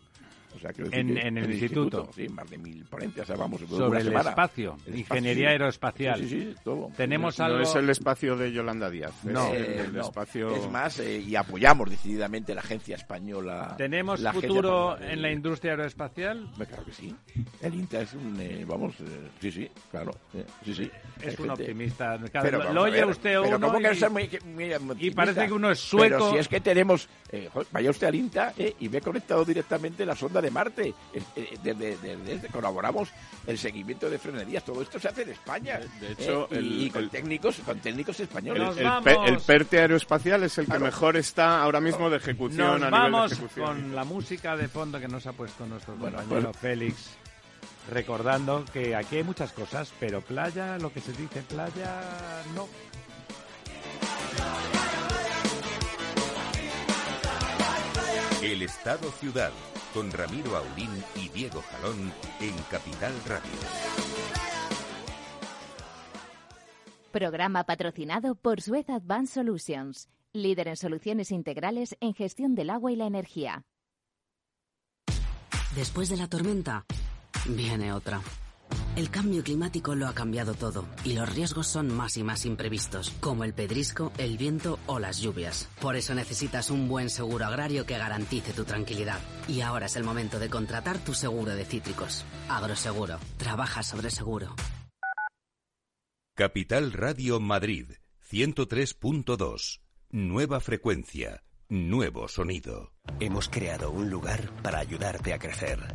[0.54, 2.08] O sea, quiero decir En- el instituto.
[2.14, 2.84] Sí, más de mil
[3.20, 6.18] o sea, vamos, Sobre el espacio, El ingeniería aeroespacial.
[6.20, 6.90] Sí, sí, sí, todo.
[6.96, 7.60] Tenemos no algo...
[7.60, 9.12] es el espacio de Yolanda Díaz.
[9.24, 9.52] es No.
[9.52, 10.00] el, Eh, el no.
[10.02, 10.54] espacio...
[10.54, 13.74] Es más, eh, y apoyamos decididamente la agencia española.
[13.76, 16.50] ¿Tenemos la futuro en la industria aeroespacial?
[16.56, 17.14] Claro que sí.
[17.62, 20.90] El INTA es un, eh, vamos, eh, sí, sí, claro, eh, sí, sí.
[21.22, 22.18] Hay Es un gente- optimista.
[22.32, 25.16] Cada- Pero lo oye usted pero uno ¿cómo que y- ser muy, muy optimista?
[25.16, 26.30] parece que uno es Pero sueco.
[26.32, 27.08] si es que tenemos...
[27.32, 30.88] eh, vaya usted al INTA eh, y ve conectado directamente la sonda de Marte.
[31.12, 32.48] Eh, eh, Desde, desde- desde-
[33.46, 34.64] el seguimiento de frenerías.
[34.64, 35.80] Todo esto se hace en España.
[36.00, 38.76] De hecho, eh, y, el- con el- técnicos con técnicos españoles.
[38.76, 40.84] El pe- el PERTE aeroespacial es el que Claro.
[40.86, 43.66] mejor está ahora mismo de ejecución Nos a nivel vamos de ejecución.
[43.66, 47.10] con la música de fondo que nos ha puesto nuestro Bueno, compañero pues- Félix.
[47.90, 52.00] Recordando que aquí hay muchas cosas, pero playa, lo que se dice playa,
[52.54, 52.66] no.
[58.42, 59.50] El Estado Ciudad,
[59.96, 63.50] con Ramiro Aulín y Diego Jalón en Capital Radio.
[67.10, 72.96] Programa patrocinado por Suez Advanced Solutions, líder en soluciones integrales en gestión del agua y
[72.96, 73.64] la energía.
[75.74, 76.84] Después de la tormenta,
[77.48, 78.20] viene otra.
[78.96, 83.10] El cambio climático lo ha cambiado todo y los riesgos son más y más imprevistos,
[83.20, 85.68] como el pedrisco, el viento o las lluvias.
[85.82, 89.20] Por eso necesitas un buen seguro agrario que garantice tu tranquilidad.
[89.48, 92.24] Y ahora es el momento de contratar tu seguro de cítricos.
[92.48, 93.18] Agroseguro.
[93.36, 94.56] Trabaja sobre seguro.
[96.34, 97.92] Capital Radio Madrid,
[98.30, 99.80] 103.2.
[100.08, 102.94] Nueva frecuencia, nuevo sonido.
[103.20, 105.94] Hemos creado un lugar para ayudarte a crecer.